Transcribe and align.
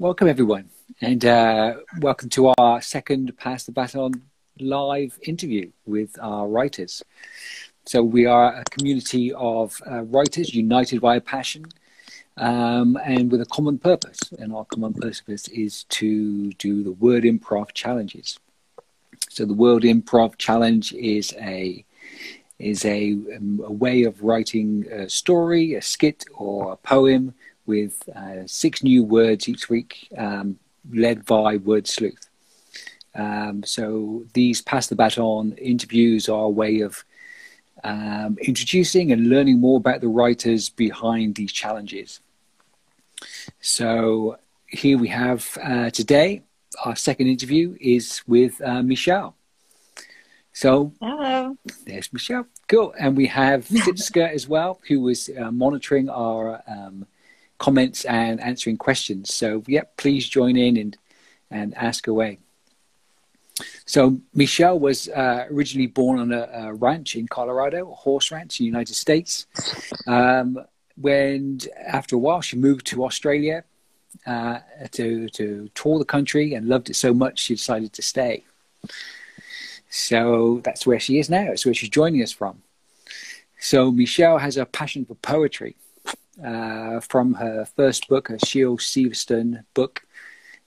Welcome, 0.00 0.28
everyone, 0.28 0.70
and 1.02 1.22
uh, 1.26 1.74
welcome 1.98 2.30
to 2.30 2.54
our 2.56 2.80
second 2.80 3.36
Pass 3.36 3.64
the 3.64 3.72
Baton 3.72 4.30
live 4.58 5.18
interview 5.20 5.72
with 5.84 6.18
our 6.22 6.48
writers. 6.48 7.02
So, 7.84 8.02
we 8.02 8.24
are 8.24 8.54
a 8.54 8.64
community 8.70 9.30
of 9.34 9.78
uh, 9.86 10.04
writers 10.04 10.54
united 10.54 11.02
by 11.02 11.16
a 11.16 11.20
passion 11.20 11.66
um, 12.38 12.96
and 13.04 13.30
with 13.30 13.42
a 13.42 13.44
common 13.44 13.76
purpose. 13.76 14.18
And 14.38 14.54
our 14.54 14.64
common 14.64 14.94
purpose 14.94 15.48
is 15.48 15.84
to 15.90 16.50
do 16.54 16.82
the 16.82 16.92
Word 16.92 17.24
Improv 17.24 17.74
challenges. 17.74 18.38
So, 19.28 19.44
the 19.44 19.52
Word 19.52 19.82
Improv 19.82 20.38
Challenge 20.38 20.94
is 20.94 21.34
a 21.38 21.84
is 22.58 22.86
a, 22.86 23.12
um, 23.36 23.60
a 23.62 23.72
way 23.72 24.04
of 24.04 24.22
writing 24.22 24.86
a 24.90 25.10
story, 25.10 25.74
a 25.74 25.82
skit, 25.82 26.24
or 26.32 26.72
a 26.72 26.76
poem 26.76 27.34
with 27.66 28.08
uh, 28.14 28.46
six 28.46 28.82
new 28.82 29.04
words 29.04 29.48
each 29.48 29.68
week, 29.68 30.08
um, 30.16 30.58
led 30.92 31.24
by 31.24 31.56
Word 31.56 31.86
Sleuth. 31.86 32.28
Um, 33.14 33.62
so 33.64 34.24
these 34.34 34.62
pass 34.62 34.86
the 34.86 34.96
baton 34.96 35.52
interviews 35.58 36.28
are 36.28 36.44
a 36.44 36.48
way 36.48 36.80
of 36.80 37.04
um, 37.82 38.38
introducing 38.40 39.12
and 39.12 39.28
learning 39.28 39.58
more 39.58 39.78
about 39.78 40.00
the 40.00 40.08
writers 40.08 40.68
behind 40.68 41.34
these 41.34 41.52
challenges. 41.52 42.20
So 43.60 44.38
here 44.66 44.98
we 44.98 45.08
have 45.08 45.58
uh, 45.62 45.90
today 45.90 46.42
our 46.84 46.96
second 46.96 47.26
interview 47.26 47.76
is 47.80 48.22
with 48.26 48.60
uh, 48.62 48.82
Michelle. 48.82 49.34
So 50.52 50.92
hello, 51.00 51.56
there's 51.86 52.12
Michelle. 52.12 52.46
Cool, 52.68 52.94
and 52.98 53.16
we 53.16 53.26
have 53.26 53.66
Sitska 53.66 54.32
as 54.32 54.48
well, 54.48 54.80
who 54.88 55.00
was 55.00 55.30
uh, 55.38 55.50
monitoring 55.50 56.08
our 56.08 56.62
um, 56.66 57.06
comments 57.60 58.04
and 58.06 58.40
answering 58.40 58.78
questions. 58.78 59.32
So, 59.32 59.62
yeah, 59.68 59.82
please 59.96 60.28
join 60.28 60.56
in 60.56 60.76
and, 60.76 60.96
and 61.50 61.76
ask 61.76 62.08
away. 62.08 62.38
So, 63.84 64.18
Michelle 64.34 64.80
was 64.80 65.08
uh, 65.08 65.46
originally 65.50 65.86
born 65.86 66.18
on 66.18 66.32
a, 66.32 66.48
a, 66.52 66.74
ranch 66.74 67.14
in 67.14 67.28
Colorado, 67.28 67.92
a 67.92 67.94
horse 67.94 68.32
ranch 68.32 68.58
in 68.58 68.64
the 68.64 68.68
United 68.68 68.94
States. 68.94 69.46
Um, 70.06 70.58
when, 70.96 71.60
after 71.86 72.16
a 72.16 72.18
while, 72.18 72.40
she 72.40 72.56
moved 72.56 72.86
to 72.86 73.04
Australia 73.04 73.64
uh, 74.26 74.60
to, 74.92 75.28
to 75.28 75.68
tour 75.74 75.98
the 75.98 76.04
country 76.04 76.54
and 76.54 76.66
loved 76.66 76.88
it 76.88 76.96
so 76.96 77.12
much 77.12 77.38
she 77.38 77.54
decided 77.54 77.92
to 77.92 78.02
stay. 78.02 78.44
So, 79.90 80.62
that's 80.64 80.86
where 80.86 81.00
she 81.00 81.18
is 81.18 81.28
now. 81.28 81.52
It's 81.52 81.66
where 81.66 81.74
she's 81.74 81.90
joining 81.90 82.22
us 82.22 82.32
from. 82.32 82.62
So, 83.58 83.92
Michelle 83.92 84.38
has 84.38 84.56
a 84.56 84.64
passion 84.64 85.04
for 85.04 85.16
poetry 85.16 85.76
uh, 86.44 87.00
from 87.00 87.34
her 87.34 87.64
first 87.64 88.08
book, 88.08 88.30
a 88.30 88.38
Shel 88.44 88.78
Silverstein 88.78 89.64
book 89.74 90.02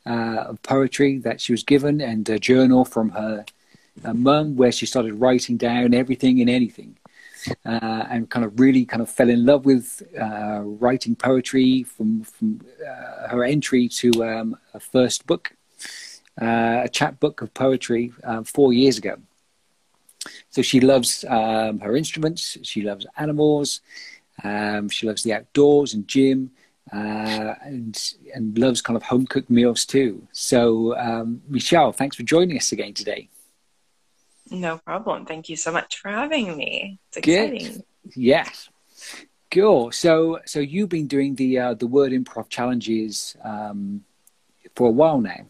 uh, 0.05 0.45
of 0.49 0.61
poetry 0.63 1.17
that 1.19 1.41
she 1.41 1.51
was 1.53 1.63
given, 1.63 2.01
and 2.01 2.27
a 2.29 2.39
journal 2.39 2.85
from 2.85 3.09
her, 3.09 3.45
her 4.03 4.13
mum 4.13 4.55
where 4.55 4.71
she 4.71 4.85
started 4.85 5.13
writing 5.15 5.57
down 5.57 5.93
everything 5.93 6.41
and 6.41 6.49
anything. 6.49 6.97
Uh, 7.65 8.05
and 8.09 8.29
kind 8.29 8.45
of 8.45 8.57
really 8.57 8.85
kind 8.85 9.01
of 9.01 9.09
fell 9.09 9.29
in 9.29 9.45
love 9.45 9.65
with 9.65 10.01
uh, 10.17 10.61
writing 10.63 11.13
poetry 11.13 11.83
from 11.83 12.23
from 12.23 12.61
uh, 12.81 13.27
her 13.27 13.43
entry 13.43 13.89
to 13.89 14.23
um, 14.23 14.57
a 14.73 14.79
first 14.79 15.27
book, 15.27 15.51
a 16.37 16.87
chapbook 16.89 17.41
of 17.41 17.53
poetry 17.53 18.13
four 18.45 18.71
years 18.71 18.97
ago. 18.97 19.17
So 20.49 20.61
she 20.61 20.79
loves 20.79 21.25
um, 21.27 21.79
her 21.79 21.95
instruments. 21.95 22.57
She 22.63 22.81
loves 22.81 23.05
animals. 23.17 23.81
Um, 24.43 24.89
she 24.89 25.07
loves 25.07 25.23
the 25.23 25.33
outdoors 25.33 25.93
and 25.93 26.07
gym, 26.07 26.51
uh, 26.91 27.55
and 27.63 28.13
and 28.33 28.57
loves 28.57 28.81
kind 28.81 28.97
of 28.97 29.03
home 29.03 29.27
cooked 29.27 29.49
meals 29.49 29.85
too. 29.85 30.27
So, 30.31 30.97
um, 30.97 31.41
Michelle, 31.47 31.91
thanks 31.91 32.15
for 32.15 32.23
joining 32.23 32.57
us 32.57 32.71
again 32.71 32.93
today. 32.93 33.29
No 34.49 34.79
problem. 34.79 35.25
Thank 35.25 35.49
you 35.49 35.55
so 35.55 35.71
much 35.71 35.97
for 35.97 36.09
having 36.09 36.57
me. 36.57 36.99
It's 37.09 37.17
exciting. 37.17 37.73
Good. 37.73 37.83
Yes. 38.15 38.69
Cool. 39.49 39.91
So, 39.91 40.39
so 40.45 40.59
you've 40.59 40.89
been 40.89 41.07
doing 41.07 41.35
the 41.35 41.59
uh, 41.59 41.73
the 41.75 41.87
word 41.87 42.11
improv 42.11 42.49
challenges 42.49 43.37
um, 43.43 44.03
for 44.75 44.87
a 44.87 44.91
while 44.91 45.21
now. 45.21 45.45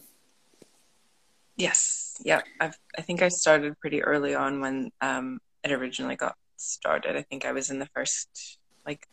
Yes. 1.55 2.21
Yeah. 2.23 2.41
I've, 2.59 2.77
I 2.97 3.01
think 3.01 3.21
I 3.21 3.29
started 3.29 3.79
pretty 3.79 4.03
early 4.03 4.35
on 4.35 4.59
when 4.59 4.91
um, 5.01 5.39
it 5.63 5.71
originally 5.71 6.15
got 6.15 6.35
started. 6.57 7.15
I 7.15 7.21
think 7.21 7.45
I 7.45 7.51
was 7.53 7.69
in 7.69 7.79
the 7.79 7.89
first 7.93 8.57
like 8.85 9.07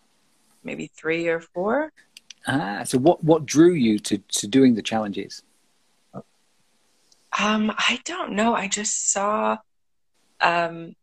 maybe 0.62 0.90
three 0.94 1.28
or 1.28 1.40
four. 1.40 1.92
Ah, 2.46 2.82
so 2.84 2.98
what 2.98 3.22
what 3.22 3.46
drew 3.46 3.72
you 3.72 3.98
to 4.00 4.18
to 4.18 4.46
doing 4.46 4.74
the 4.74 4.82
challenges? 4.82 5.42
Um, 7.38 7.72
I 7.76 8.00
don't 8.04 8.32
know. 8.32 8.54
I 8.54 8.68
just 8.68 9.12
saw 9.12 9.58
um 10.40 10.94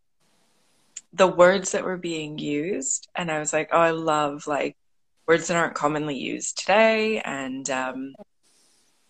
the 1.13 1.28
words 1.28 1.72
that 1.72 1.83
were 1.83 1.97
being 1.97 2.38
used 2.38 3.07
and 3.16 3.31
I 3.31 3.39
was 3.39 3.53
like, 3.53 3.69
oh, 3.72 3.79
I 3.79 3.91
love 3.91 4.45
like 4.47 4.75
words 5.28 5.47
that 5.47 5.57
aren't 5.57 5.75
commonly 5.75 6.17
used 6.17 6.59
today 6.59 7.19
and 7.22 7.69
um 7.69 8.13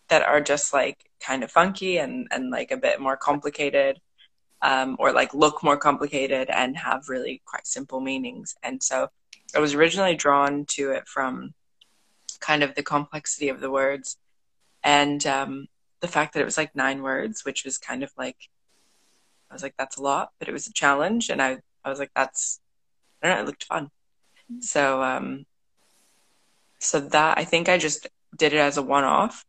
that 0.09 0.23
are 0.23 0.41
just 0.41 0.73
like 0.73 1.09
kind 1.19 1.43
of 1.43 1.51
funky 1.51 1.97
and 1.97 2.27
and 2.31 2.49
like 2.49 2.71
a 2.71 2.77
bit 2.77 2.99
more 2.99 3.17
complicated 3.17 3.99
um 4.61 4.95
or 4.99 5.11
like 5.11 5.33
look 5.33 5.63
more 5.63 5.77
complicated 5.77 6.49
and 6.49 6.77
have 6.77 7.09
really 7.09 7.41
quite 7.45 7.67
simple 7.67 7.99
meanings. 7.99 8.55
And 8.63 8.81
so 8.81 9.09
I 9.55 9.59
was 9.59 9.73
originally 9.73 10.15
drawn 10.15 10.65
to 10.69 10.91
it 10.91 11.07
from 11.07 11.53
kind 12.39 12.63
of 12.63 12.75
the 12.75 12.83
complexity 12.83 13.49
of 13.49 13.59
the 13.59 13.71
words 13.71 14.17
and 14.83 15.25
um, 15.25 15.67
the 15.99 16.07
fact 16.07 16.33
that 16.33 16.41
it 16.41 16.45
was 16.45 16.57
like 16.57 16.75
nine 16.75 17.01
words, 17.01 17.43
which 17.43 17.65
was 17.65 17.77
kind 17.77 18.03
of 18.03 18.11
like, 18.17 18.37
I 19.49 19.53
was 19.53 19.63
like, 19.63 19.75
that's 19.77 19.97
a 19.97 20.01
lot, 20.01 20.31
but 20.39 20.47
it 20.47 20.51
was 20.51 20.67
a 20.67 20.73
challenge. 20.73 21.29
And 21.29 21.41
I, 21.41 21.57
I 21.83 21.89
was 21.89 21.99
like, 21.99 22.11
that's, 22.15 22.59
I 23.21 23.27
don't 23.27 23.37
know, 23.37 23.43
it 23.43 23.45
looked 23.47 23.63
fun. 23.63 23.89
So, 24.59 25.01
um, 25.01 25.45
so 26.79 26.99
that 26.99 27.37
I 27.37 27.43
think 27.43 27.69
I 27.69 27.77
just 27.77 28.07
did 28.37 28.53
it 28.53 28.59
as 28.59 28.77
a 28.77 28.81
one 28.81 29.03
off 29.03 29.45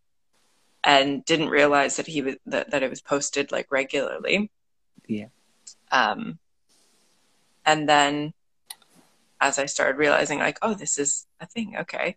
and 0.82 1.24
didn't 1.24 1.50
realize 1.50 1.96
that 1.96 2.06
he 2.06 2.22
was, 2.22 2.36
that, 2.46 2.70
that 2.70 2.82
it 2.82 2.90
was 2.90 3.02
posted 3.02 3.52
like 3.52 3.70
regularly. 3.70 4.50
Yeah. 5.06 5.26
Um, 5.92 6.38
and 7.66 7.88
then 7.88 8.32
as 9.40 9.58
I 9.58 9.66
started 9.66 9.98
realizing, 9.98 10.38
like, 10.38 10.58
oh, 10.62 10.74
this 10.74 10.98
is 10.98 11.26
a 11.40 11.46
thing. 11.46 11.76
Okay, 11.80 12.16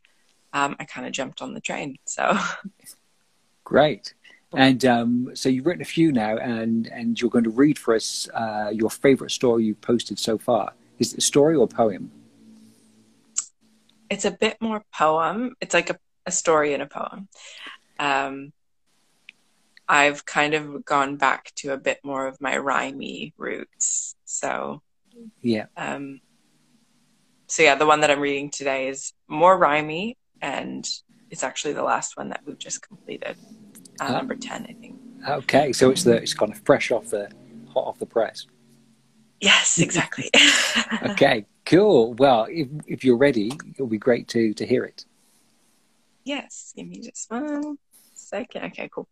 um, 0.53 0.75
I 0.79 0.85
kind 0.85 1.07
of 1.07 1.13
jumped 1.13 1.41
on 1.41 1.53
the 1.53 1.61
train. 1.61 1.97
So 2.05 2.37
great. 3.63 4.13
And 4.53 4.83
um, 4.83 5.31
so 5.33 5.47
you've 5.47 5.65
written 5.65 5.81
a 5.81 5.85
few 5.85 6.11
now, 6.11 6.37
and 6.37 6.87
and 6.87 7.19
you're 7.19 7.29
going 7.29 7.45
to 7.45 7.49
read 7.49 7.79
for 7.79 7.95
us 7.95 8.27
uh, 8.33 8.69
your 8.73 8.89
favorite 8.89 9.31
story 9.31 9.65
you've 9.65 9.81
posted 9.81 10.19
so 10.19 10.37
far. 10.37 10.73
Is 10.99 11.13
it 11.13 11.19
a 11.19 11.21
story 11.21 11.55
or 11.55 11.67
poem? 11.67 12.11
It's 14.09 14.25
a 14.25 14.31
bit 14.31 14.57
more 14.59 14.83
poem. 14.93 15.55
It's 15.61 15.73
like 15.73 15.89
a, 15.89 15.97
a 16.25 16.31
story 16.31 16.73
in 16.73 16.81
a 16.81 16.85
poem. 16.85 17.29
Um, 17.97 18.51
I've 19.87 20.25
kind 20.25 20.53
of 20.53 20.83
gone 20.83 21.15
back 21.15 21.53
to 21.57 21.71
a 21.71 21.77
bit 21.77 21.99
more 22.03 22.27
of 22.27 22.41
my 22.41 22.55
rhymey 22.57 23.31
roots. 23.37 24.15
So 24.25 24.81
yeah. 25.41 25.67
Um, 25.77 26.19
so 27.51 27.63
yeah, 27.63 27.75
the 27.75 27.85
one 27.85 27.99
that 27.99 28.09
I'm 28.09 28.21
reading 28.21 28.49
today 28.49 28.87
is 28.87 29.11
more 29.27 29.59
rhymey, 29.59 30.15
and 30.41 30.87
it's 31.29 31.43
actually 31.43 31.73
the 31.73 31.83
last 31.83 32.15
one 32.15 32.29
that 32.29 32.39
we've 32.45 32.57
just 32.57 32.81
completed, 32.81 33.35
uh, 33.99 34.07
oh. 34.07 34.13
number 34.13 34.35
ten, 34.35 34.65
I 34.69 34.73
think. 34.79 34.95
Okay, 35.27 35.73
so 35.73 35.89
it's 35.89 36.03
the 36.05 36.13
it's 36.13 36.33
kind 36.33 36.53
of 36.53 36.59
fresh 36.59 36.91
off 36.91 37.07
the 37.07 37.29
hot 37.73 37.87
off 37.87 37.99
the 37.99 38.05
press. 38.05 38.47
Yes, 39.41 39.79
exactly. 39.87 40.29
okay, 41.03 41.45
cool. 41.65 42.13
Well, 42.13 42.47
if 42.49 42.69
if 42.87 43.03
you're 43.03 43.17
ready, 43.17 43.51
it'll 43.73 43.85
be 43.85 43.97
great 43.97 44.29
to 44.29 44.53
to 44.53 44.65
hear 44.65 44.85
it. 44.85 45.03
Yes, 46.23 46.71
give 46.73 46.87
me 46.87 47.01
just 47.01 47.29
one 47.29 47.77
second. 48.13 48.63
Okay, 48.67 48.89
cool. 48.93 49.09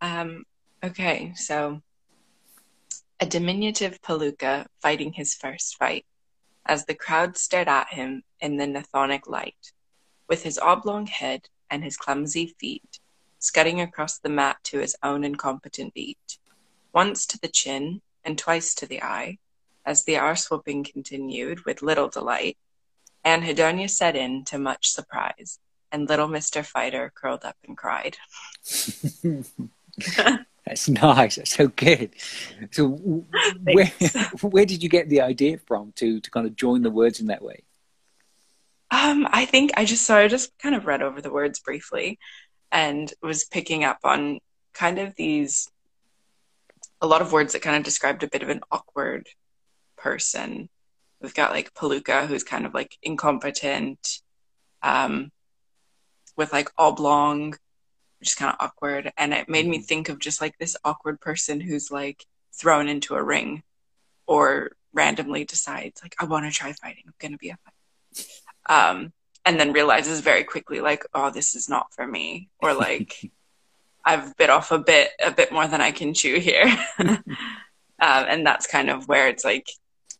Um, 0.00 0.44
okay, 0.84 1.32
so 1.34 1.82
a 3.18 3.26
diminutive 3.26 4.00
palooka 4.00 4.66
fighting 4.80 5.12
his 5.12 5.34
first 5.34 5.76
fight 5.76 6.06
as 6.66 6.84
the 6.84 6.94
crowd 6.94 7.36
stared 7.36 7.68
at 7.68 7.88
him 7.92 8.22
in 8.40 8.56
the 8.56 8.66
Chthonic 8.66 9.26
light, 9.26 9.72
with 10.28 10.42
his 10.42 10.58
oblong 10.58 11.06
head 11.06 11.48
and 11.70 11.84
his 11.84 11.96
clumsy 11.96 12.54
feet 12.58 13.00
scudding 13.44 13.78
across 13.78 14.18
the 14.18 14.30
mat 14.30 14.56
to 14.64 14.78
his 14.78 14.96
own 15.02 15.22
incompetent 15.22 15.92
beat, 15.92 16.38
once 16.94 17.26
to 17.26 17.38
the 17.38 17.48
chin 17.48 18.00
and 18.24 18.38
twice 18.38 18.74
to 18.74 18.86
the 18.86 19.02
eye, 19.02 19.36
as 19.84 20.04
the 20.04 20.16
arse 20.16 20.50
whooping 20.50 20.82
continued 20.82 21.66
with 21.66 21.82
little 21.82 22.08
delight, 22.08 22.56
anhedonia 23.22 23.88
set 23.88 24.16
in 24.16 24.42
to 24.44 24.58
much 24.58 24.90
surprise, 24.90 25.58
and 25.92 26.08
little 26.08 26.26
Mr. 26.26 26.64
Fighter 26.64 27.12
curled 27.14 27.44
up 27.44 27.56
and 27.68 27.76
cried. 27.76 28.16
That's 30.66 30.88
nice. 30.88 31.36
That's 31.36 31.54
so 31.54 31.68
good. 31.68 32.10
So, 32.70 32.88
where 33.62 33.92
where 34.42 34.66
did 34.66 34.82
you 34.82 34.88
get 34.88 35.08
the 35.08 35.20
idea 35.20 35.58
from 35.58 35.92
to 35.96 36.20
to 36.20 36.30
kind 36.30 36.46
of 36.46 36.56
join 36.56 36.82
the 36.82 36.90
words 36.90 37.20
in 37.20 37.26
that 37.26 37.42
way? 37.42 37.64
Um, 38.90 39.26
I 39.30 39.44
think 39.44 39.72
I 39.76 39.84
just 39.84 40.04
so 40.04 40.16
I 40.16 40.28
just 40.28 40.56
kind 40.58 40.74
of 40.74 40.86
read 40.86 41.02
over 41.02 41.20
the 41.20 41.32
words 41.32 41.58
briefly, 41.58 42.18
and 42.70 43.12
was 43.22 43.44
picking 43.44 43.84
up 43.84 43.98
on 44.04 44.38
kind 44.72 44.98
of 44.98 45.14
these 45.16 45.68
a 47.00 47.06
lot 47.06 47.22
of 47.22 47.32
words 47.32 47.52
that 47.52 47.62
kind 47.62 47.76
of 47.76 47.82
described 47.82 48.22
a 48.22 48.28
bit 48.28 48.42
of 48.42 48.48
an 48.48 48.60
awkward 48.70 49.28
person. 49.96 50.68
We've 51.20 51.34
got 51.34 51.52
like 51.52 51.74
Palooka, 51.74 52.26
who's 52.26 52.44
kind 52.44 52.66
of 52.66 52.74
like 52.74 52.96
incompetent, 53.02 54.20
um, 54.82 55.30
with 56.36 56.52
like 56.52 56.70
oblong, 56.78 57.56
is 58.28 58.34
kind 58.34 58.50
of 58.50 58.56
awkward. 58.60 59.12
And 59.16 59.32
it 59.32 59.48
made 59.48 59.66
me 59.66 59.78
mm-hmm. 59.78 59.84
think 59.84 60.08
of 60.08 60.18
just 60.18 60.40
like 60.40 60.58
this 60.58 60.76
awkward 60.84 61.20
person 61.20 61.60
who's 61.60 61.90
like 61.90 62.26
thrown 62.52 62.88
into 62.88 63.14
a 63.14 63.22
ring 63.22 63.62
or 64.26 64.72
randomly 64.92 65.44
decides 65.44 66.02
like, 66.02 66.14
I 66.18 66.24
want 66.24 66.46
to 66.46 66.56
try 66.56 66.72
fighting. 66.72 67.04
I'm 67.06 67.14
going 67.18 67.32
to 67.32 67.38
be 67.38 67.50
a 67.50 67.58
fighter. 67.64 68.28
Um, 68.66 69.12
and 69.44 69.60
then 69.60 69.72
realizes 69.72 70.20
very 70.20 70.44
quickly 70.44 70.80
like, 70.80 71.04
oh, 71.14 71.30
this 71.30 71.54
is 71.54 71.68
not 71.68 71.92
for 71.92 72.06
me. 72.06 72.48
Or 72.60 72.72
like, 72.72 73.30
I've 74.04 74.36
bit 74.36 74.50
off 74.50 74.70
a 74.70 74.78
bit, 74.78 75.10
a 75.22 75.30
bit 75.30 75.52
more 75.52 75.66
than 75.66 75.80
I 75.80 75.90
can 75.90 76.14
chew 76.14 76.38
here. 76.38 76.66
um, 76.98 77.22
and 78.00 78.46
that's 78.46 78.66
kind 78.66 78.90
of 78.90 79.08
where 79.08 79.28
it's 79.28 79.44
like, 79.44 79.66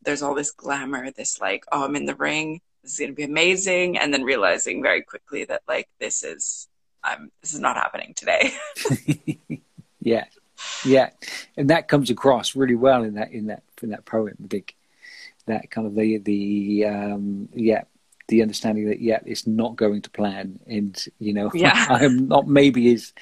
there's 0.03 0.23
all 0.23 0.35
this 0.35 0.50
glamour, 0.50 1.11
this 1.11 1.41
like, 1.41 1.65
oh, 1.73 1.85
I'm 1.85 1.97
in 1.97 2.07
the 2.07 2.15
ring. 2.15 2.61
This 2.83 2.93
is 2.93 2.99
going 2.99 3.11
to 3.11 3.17
be 3.17 3.25
amazing. 3.25 3.99
And 3.99 4.12
then 4.12 4.23
realizing 4.23 4.83
very 4.83 5.03
quickly 5.03 5.45
that 5.47 5.62
like, 5.67 5.89
this 5.99 6.23
is, 6.23 6.69
I'm, 7.05 7.31
this 7.41 7.55
is 7.55 7.61
not 7.61 7.77
happening 7.77 8.15
today. 8.15 8.55
yeah. 10.01 10.25
Yeah. 10.85 11.11
And 11.56 11.71
that 11.71 11.89
comes 11.89 12.11
across 12.11 12.56
really 12.56 12.75
well 12.75 13.03
in 13.03 13.15
that, 13.15 13.33
in 13.33 13.47
that, 13.47 13.62
in 13.83 13.91
that 13.91 14.05
poem, 14.05 14.35
I 14.43 14.47
think 14.49 14.75
that 15.47 15.71
kind 15.71 15.87
of 15.87 15.95
the, 15.95 16.19
the, 16.19 16.87
um, 16.87 17.49
yeah, 17.55 17.83
the 18.29 18.43
understanding 18.43 18.89
that 18.89 19.01
yeah 19.01 19.21
it's 19.27 19.47
not 19.47 19.77
going 19.77 20.01
to 20.03 20.11
plan 20.11 20.59
and 20.67 21.06
you 21.19 21.33
know 21.35 21.51
yeah. 21.55 21.87
i'm 21.91 22.27
not 22.29 22.49
maybe 22.49 22.93
is 22.93 23.12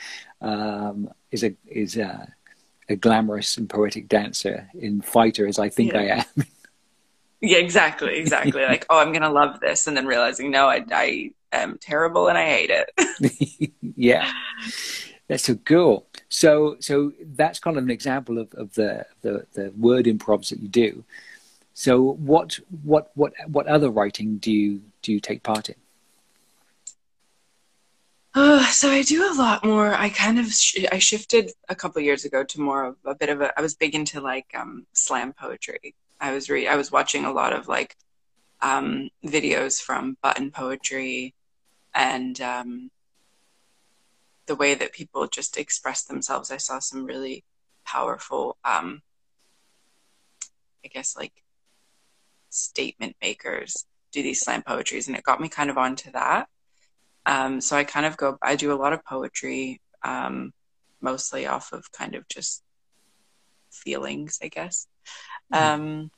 um 0.40 1.10
is 1.30 1.42
a 1.42 1.54
is 1.66 1.96
a, 1.96 2.32
a 2.88 2.96
glamorous 2.96 3.56
and 3.56 3.68
poetic 3.68 4.08
dancer 4.08 4.68
in 4.74 5.00
fighter 5.00 5.46
as 5.46 5.58
i 5.58 5.68
think 5.68 5.92
yeah. 5.92 5.98
i 5.98 6.02
am 6.04 6.46
yeah 7.42 7.58
exactly 7.58 8.16
exactly 8.16 8.62
like 8.62 8.86
oh 8.88 8.98
i'm 8.98 9.12
gonna 9.12 9.30
love 9.30 9.60
this 9.60 9.86
and 9.86 9.96
then 9.96 10.06
realizing 10.06 10.50
no 10.50 10.68
i 10.68 10.84
i 10.92 11.30
am 11.52 11.76
terrible 11.78 12.28
and 12.28 12.38
i 12.38 12.46
hate 12.46 12.70
it 12.70 13.72
yeah 13.96 14.32
that's 15.28 15.44
so 15.44 15.54
cool 15.66 16.06
so 16.30 16.76
so 16.80 17.12
that's 17.34 17.58
kind 17.58 17.76
of 17.76 17.84
an 17.84 17.90
example 17.90 18.38
of, 18.38 18.52
of 18.54 18.72
the, 18.74 19.04
the 19.20 19.46
the 19.52 19.70
word 19.76 20.06
improvs 20.06 20.48
that 20.48 20.60
you 20.60 20.68
do 20.68 21.04
so 21.74 22.00
what 22.00 22.58
what 22.82 23.10
what 23.14 23.32
what 23.46 23.66
other 23.66 23.90
writing 23.90 24.38
do 24.38 24.52
you 24.52 24.82
do 25.02 25.12
you 25.12 25.20
take 25.20 25.42
part 25.42 25.68
in? 25.68 25.74
Uh, 28.34 28.64
so 28.66 28.90
I 28.90 29.02
do 29.02 29.30
a 29.30 29.34
lot 29.34 29.64
more. 29.64 29.92
I 29.92 30.08
kind 30.08 30.38
of 30.38 30.50
sh- 30.52 30.86
I 30.90 30.98
shifted 30.98 31.52
a 31.68 31.74
couple 31.74 32.00
years 32.00 32.24
ago 32.24 32.44
to 32.44 32.60
more 32.60 32.84
of 32.84 32.96
a 33.04 33.14
bit 33.14 33.28
of 33.28 33.40
a. 33.40 33.52
I 33.58 33.62
was 33.62 33.74
big 33.74 33.94
into 33.94 34.20
like 34.20 34.46
um, 34.54 34.86
slam 34.92 35.32
poetry. 35.32 35.94
I 36.22 36.32
was 36.32 36.48
re- 36.48 36.68
I 36.68 36.76
was 36.76 36.92
watching 36.92 37.24
a 37.24 37.32
lot 37.32 37.52
of 37.52 37.66
like 37.66 37.96
um, 38.60 39.10
videos 39.24 39.82
from 39.82 40.16
button 40.22 40.52
poetry 40.52 41.34
and 41.92 42.40
um, 42.40 42.90
the 44.46 44.54
way 44.54 44.74
that 44.74 44.92
people 44.92 45.26
just 45.26 45.58
express 45.58 46.04
themselves. 46.04 46.52
I 46.52 46.58
saw 46.58 46.78
some 46.78 47.04
really 47.04 47.44
powerful, 47.84 48.56
um, 48.64 49.02
I 50.84 50.88
guess, 50.88 51.16
like 51.16 51.32
statement 52.50 53.16
makers 53.20 53.84
do 54.12 54.22
these 54.22 54.42
slam 54.42 54.62
poetries, 54.62 55.08
and 55.08 55.16
it 55.16 55.24
got 55.24 55.40
me 55.40 55.48
kind 55.48 55.70
of 55.70 55.78
onto 55.78 56.12
that. 56.12 56.48
Um, 57.26 57.60
so 57.60 57.76
I 57.76 57.82
kind 57.82 58.06
of 58.06 58.16
go. 58.16 58.38
I 58.40 58.54
do 58.54 58.72
a 58.72 58.78
lot 58.78 58.92
of 58.92 59.04
poetry, 59.04 59.80
um, 60.04 60.52
mostly 61.00 61.46
off 61.48 61.72
of 61.72 61.90
kind 61.90 62.14
of 62.14 62.28
just 62.28 62.62
feelings, 63.72 64.38
I 64.40 64.46
guess. 64.46 64.86
Mm. 65.52 65.60
Um, 65.60 66.10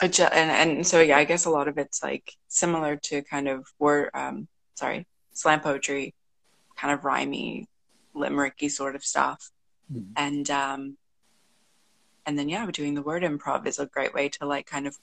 and 0.00 0.20
and 0.20 0.86
so 0.86 1.00
yeah, 1.00 1.16
I 1.16 1.24
guess 1.24 1.44
a 1.44 1.50
lot 1.50 1.68
of 1.68 1.78
it's 1.78 2.02
like 2.02 2.32
similar 2.48 2.96
to 2.96 3.22
kind 3.22 3.48
of 3.48 3.66
word. 3.78 4.10
Um, 4.14 4.48
sorry, 4.74 5.06
slam 5.32 5.60
poetry, 5.60 6.14
kind 6.76 6.92
of 6.92 7.02
rhymey, 7.02 7.66
limericky 8.14 8.70
sort 8.70 8.96
of 8.96 9.04
stuff, 9.04 9.50
mm. 9.92 10.06
and 10.16 10.50
um, 10.50 10.96
and 12.26 12.38
then 12.38 12.48
yeah, 12.48 12.68
doing 12.70 12.94
the 12.94 13.02
word 13.02 13.22
improv 13.22 13.66
is 13.66 13.78
a 13.78 13.86
great 13.86 14.14
way 14.14 14.28
to 14.30 14.46
like 14.46 14.66
kind 14.66 14.86
of 14.86 14.96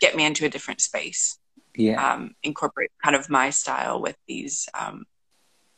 get 0.00 0.16
me 0.16 0.24
into 0.24 0.44
a 0.44 0.48
different 0.48 0.80
space. 0.80 1.38
Yeah. 1.74 2.14
Um, 2.14 2.34
incorporate 2.42 2.90
kind 3.04 3.16
of 3.16 3.28
my 3.28 3.50
style 3.50 4.00
with 4.00 4.16
these 4.26 4.68
um, 4.78 5.04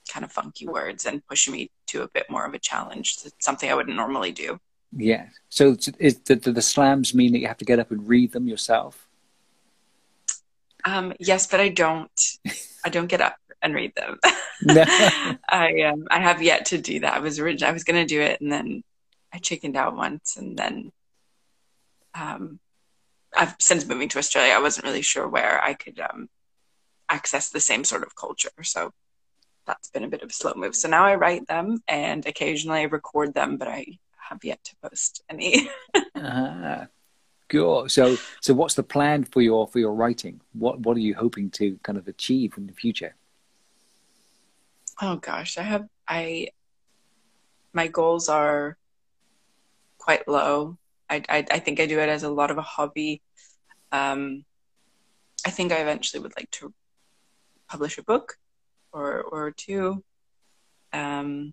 kind 0.08 0.24
of 0.24 0.32
funky 0.32 0.66
words 0.66 1.06
and 1.06 1.26
push 1.26 1.48
me 1.48 1.70
to 1.88 2.02
a 2.02 2.08
bit 2.08 2.30
more 2.30 2.46
of 2.46 2.54
a 2.54 2.58
challenge. 2.58 3.18
It's 3.24 3.34
something 3.40 3.70
I 3.70 3.74
wouldn't 3.74 3.96
normally 3.96 4.32
do. 4.32 4.58
Yeah. 4.96 5.26
So 5.48 5.76
is 5.98 6.18
the, 6.20 6.36
the, 6.36 6.52
the 6.52 6.62
slams 6.62 7.14
mean 7.14 7.32
that 7.32 7.38
you 7.38 7.48
have 7.48 7.58
to 7.58 7.64
get 7.64 7.78
up 7.78 7.90
and 7.90 8.08
read 8.08 8.32
them 8.32 8.48
yourself? 8.48 9.06
Um, 10.84 11.12
yes, 11.18 11.46
but 11.46 11.60
I 11.60 11.68
don't. 11.68 12.10
I 12.84 12.90
don't 12.90 13.08
get 13.08 13.20
up 13.20 13.36
and 13.62 13.74
read 13.74 13.94
them. 13.94 14.18
No. 14.60 14.82
I 15.48 15.82
um, 15.82 16.08
I 16.10 16.18
have 16.18 16.42
yet 16.42 16.66
to 16.66 16.78
do 16.78 16.98
that. 16.98 17.14
I 17.14 17.20
was 17.20 17.38
orig- 17.38 17.62
I 17.62 17.70
was 17.70 17.84
going 17.84 18.04
to 18.04 18.12
do 18.12 18.20
it, 18.20 18.40
and 18.40 18.50
then 18.50 18.82
I 19.32 19.38
chickened 19.38 19.76
out 19.76 19.94
once, 19.94 20.36
and 20.36 20.58
then 20.58 20.90
um, 22.12 22.58
I've 23.36 23.54
since 23.60 23.86
moving 23.86 24.08
to 24.08 24.18
Australia, 24.18 24.54
I 24.54 24.60
wasn't 24.60 24.86
really 24.86 25.02
sure 25.02 25.28
where 25.28 25.62
I 25.62 25.74
could 25.74 26.00
um, 26.00 26.28
access 27.08 27.50
the 27.50 27.60
same 27.60 27.84
sort 27.84 28.02
of 28.02 28.16
culture. 28.16 28.50
So 28.64 28.92
that's 29.64 29.90
been 29.90 30.04
a 30.04 30.08
bit 30.08 30.22
of 30.22 30.30
a 30.30 30.32
slow 30.32 30.54
move. 30.56 30.74
So 30.74 30.88
now 30.88 31.04
I 31.04 31.14
write 31.14 31.46
them 31.46 31.80
and 31.86 32.26
occasionally 32.26 32.80
I 32.80 32.84
record 32.84 33.34
them, 33.34 33.58
but 33.58 33.68
I 33.68 33.98
have 34.28 34.44
yet 34.44 34.62
to 34.64 34.76
post 34.82 35.22
any. 35.28 35.68
uh, 36.14 36.86
cool. 37.48 37.88
So, 37.88 38.16
so 38.40 38.54
what's 38.54 38.74
the 38.74 38.82
plan 38.82 39.24
for 39.24 39.42
your 39.42 39.66
for 39.66 39.78
your 39.78 39.94
writing? 39.94 40.40
What 40.52 40.80
what 40.80 40.96
are 40.96 41.00
you 41.00 41.14
hoping 41.14 41.50
to 41.52 41.78
kind 41.82 41.98
of 41.98 42.08
achieve 42.08 42.54
in 42.56 42.66
the 42.66 42.72
future? 42.72 43.14
Oh 45.00 45.16
gosh, 45.16 45.58
I 45.58 45.62
have 45.62 45.86
I 46.06 46.48
my 47.72 47.86
goals 47.88 48.28
are 48.28 48.76
quite 49.98 50.26
low. 50.26 50.78
I, 51.10 51.22
I, 51.28 51.46
I 51.50 51.58
think 51.58 51.80
I 51.80 51.86
do 51.86 52.00
it 52.00 52.08
as 52.08 52.22
a 52.22 52.30
lot 52.30 52.50
of 52.50 52.58
a 52.58 52.62
hobby. 52.62 53.22
Um, 53.92 54.44
I 55.46 55.50
think 55.50 55.72
I 55.72 55.76
eventually 55.76 56.20
would 56.22 56.34
like 56.36 56.50
to 56.52 56.74
publish 57.68 57.98
a 57.98 58.02
book 58.02 58.36
or 58.92 59.22
or 59.22 59.50
two. 59.50 60.02
Um, 60.92 61.52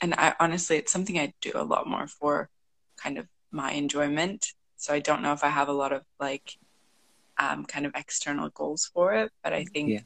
and 0.00 0.14
I 0.14 0.34
honestly, 0.40 0.76
it's 0.76 0.92
something 0.92 1.18
I 1.18 1.32
do 1.40 1.52
a 1.54 1.64
lot 1.64 1.86
more 1.86 2.06
for 2.06 2.48
kind 2.96 3.18
of 3.18 3.26
my 3.50 3.72
enjoyment. 3.72 4.52
So 4.76 4.94
I 4.94 5.00
don't 5.00 5.22
know 5.22 5.32
if 5.32 5.42
I 5.42 5.48
have 5.48 5.68
a 5.68 5.72
lot 5.72 5.92
of 5.92 6.02
like 6.20 6.56
um, 7.38 7.64
kind 7.64 7.86
of 7.86 7.92
external 7.94 8.48
goals 8.50 8.90
for 8.92 9.14
it, 9.14 9.32
but 9.42 9.52
I 9.52 9.64
think 9.64 9.88
yeah. 9.90 10.00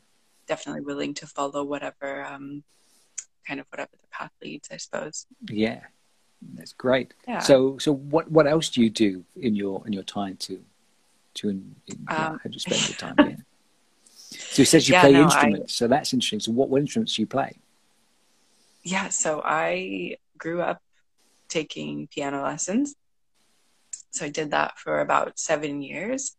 definitely 0.47 0.83
willing 0.83 1.15
to 1.15 1.27
follow 1.27 1.65
whatever 1.65 2.25
um, 2.25 2.63
kind 3.47 3.61
of 3.61 3.67
whatever 3.71 3.91
the 3.93 4.09
path 4.11 4.31
leads, 4.43 4.69
I 4.71 4.77
suppose. 4.77 5.27
Yeah, 5.49 5.81
that's 6.55 6.73
great. 6.73 7.15
Yeah. 7.27 7.41
So, 7.41 7.79
so 7.79 7.93
what 7.93 8.31
what 8.31 8.47
else 8.47 8.71
do 8.71 8.83
you 8.83 8.91
do 8.91 9.25
in 9.37 9.55
your 9.55 9.87
in 9.87 9.93
your 9.93 10.05
time 10.05 10.37
to 10.39 10.63
to 11.35 11.49
in, 11.49 11.75
in, 11.87 11.97
um, 12.09 12.41
how 12.43 12.49
do 12.49 12.51
you 12.51 12.61
spend 12.61 12.89
your 12.89 12.97
time? 13.15 13.15
Yeah. 13.19 13.37
So 14.31 14.63
he 14.63 14.65
says 14.65 14.89
you 14.89 14.95
yeah, 14.95 15.03
play 15.03 15.13
no, 15.13 15.23
instruments, 15.25 15.75
I, 15.75 15.85
so 15.85 15.89
that's 15.89 16.13
interesting. 16.13 16.41
So, 16.41 16.53
what, 16.53 16.69
what 16.69 16.81
instruments 16.81 17.17
do 17.17 17.23
you 17.23 17.27
play? 17.27 17.57
Yeah, 18.83 19.09
so 19.09 19.41
I 19.45 20.17
grew 20.39 20.61
up 20.61 20.83
taking 21.49 22.09
piano 22.09 22.43
lessons. 22.43 22.95
So 24.11 24.27
I 24.27 24.29
did 24.29 24.51
that 24.51 24.79
for 24.79 25.01
about 25.01 25.39
seven 25.39 25.83
years, 25.83 26.37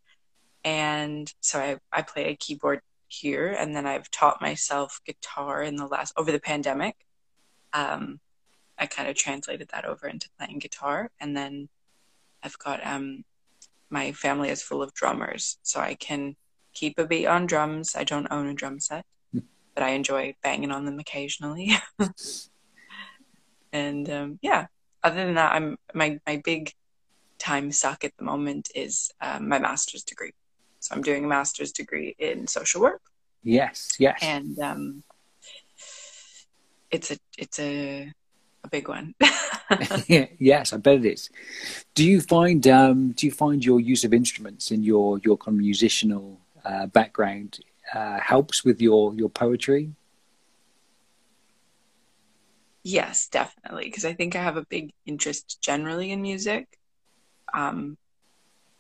and 0.64 1.34
so 1.42 1.60
I 1.60 1.78
I 1.92 2.02
play 2.04 2.26
a 2.26 2.36
keyboard 2.36 2.82
here, 3.08 3.56
and 3.58 3.76
then 3.76 3.86
I've 3.86 4.10
taught 4.12 4.42
myself 4.42 5.00
guitar 5.06 5.64
in 5.64 5.76
the 5.76 5.88
last 5.88 6.14
over 6.18 6.32
the 6.32 6.40
pandemic. 6.40 6.96
Um, 7.74 8.20
I 8.78 8.86
kind 8.88 9.10
of 9.10 9.16
translated 9.16 9.70
that 9.70 9.86
over 9.86 10.08
into 10.08 10.30
playing 10.38 10.60
guitar. 10.60 11.12
And 11.20 11.36
then 11.36 11.70
I've 12.42 12.58
got 12.60 12.86
um, 12.86 13.24
my 13.90 14.12
family 14.12 14.50
is 14.50 14.62
full 14.62 14.82
of 14.82 14.94
drummers, 14.94 15.58
so 15.64 15.80
I 15.80 15.96
can 15.96 16.36
keep 16.74 16.98
a 16.98 17.06
beat 17.06 17.28
on 17.28 17.46
drums. 17.46 17.96
I 17.96 18.04
don't 18.04 18.28
own 18.32 18.48
a 18.48 18.54
drum 18.54 18.80
set, 18.80 19.06
but 19.74 19.84
I 19.84 19.90
enjoy 19.90 20.36
banging 20.44 20.72
on 20.72 20.86
them 20.86 21.00
occasionally. 21.00 21.72
and 23.74 24.10
um, 24.10 24.40
yeah, 24.42 24.68
other 25.04 25.26
than 25.26 25.36
that, 25.36 25.54
I'm 25.54 25.78
my 25.94 26.20
my 26.26 26.42
big 26.44 26.74
time 27.40 27.72
suck 27.72 28.04
at 28.04 28.16
the 28.18 28.24
moment 28.24 28.70
is 28.74 29.12
um, 29.22 29.50
my 29.50 29.60
master's 29.60 30.04
degree. 30.04 30.32
So 30.80 30.96
I'm 30.96 31.02
doing 31.02 31.26
a 31.26 31.28
master's 31.28 31.72
degree 31.72 32.16
in 32.20 32.48
social 32.48 32.82
work. 32.82 33.02
Yes, 33.44 33.90
yes. 34.00 34.20
And 34.22 34.58
um, 34.60 35.04
it's 36.92 37.12
a 37.12 37.18
it's 37.38 37.60
a 37.60 38.12
a 38.64 38.68
big 38.70 38.88
one. 38.88 39.16
yes, 40.40 40.74
I 40.74 40.78
bet 40.78 41.06
it 41.06 41.06
is. 41.06 41.30
Do 41.96 42.06
you 42.06 42.22
find 42.22 42.66
um, 42.68 43.12
do 43.12 43.26
you 43.26 43.32
find 43.32 43.64
your 43.64 43.80
use 43.80 44.04
of 44.04 44.14
instruments 44.14 44.72
in 44.72 44.84
your 44.84 45.20
your 45.20 45.38
kind 45.38 45.56
of 45.56 45.60
musical 45.60 46.40
uh, 46.64 46.88
background 46.88 47.60
uh, 47.94 48.20
helps 48.20 48.64
with 48.64 48.82
your 48.82 49.14
your 49.16 49.30
poetry? 49.30 49.92
Yes, 52.84 53.30
definitely. 53.30 53.86
Because 53.86 54.04
I 54.06 54.14
think 54.14 54.36
I 54.36 54.44
have 54.44 54.58
a 54.58 54.66
big 54.66 54.92
interest 55.06 55.62
generally 55.62 56.12
in 56.12 56.22
music. 56.22 56.68
Um, 57.54 57.98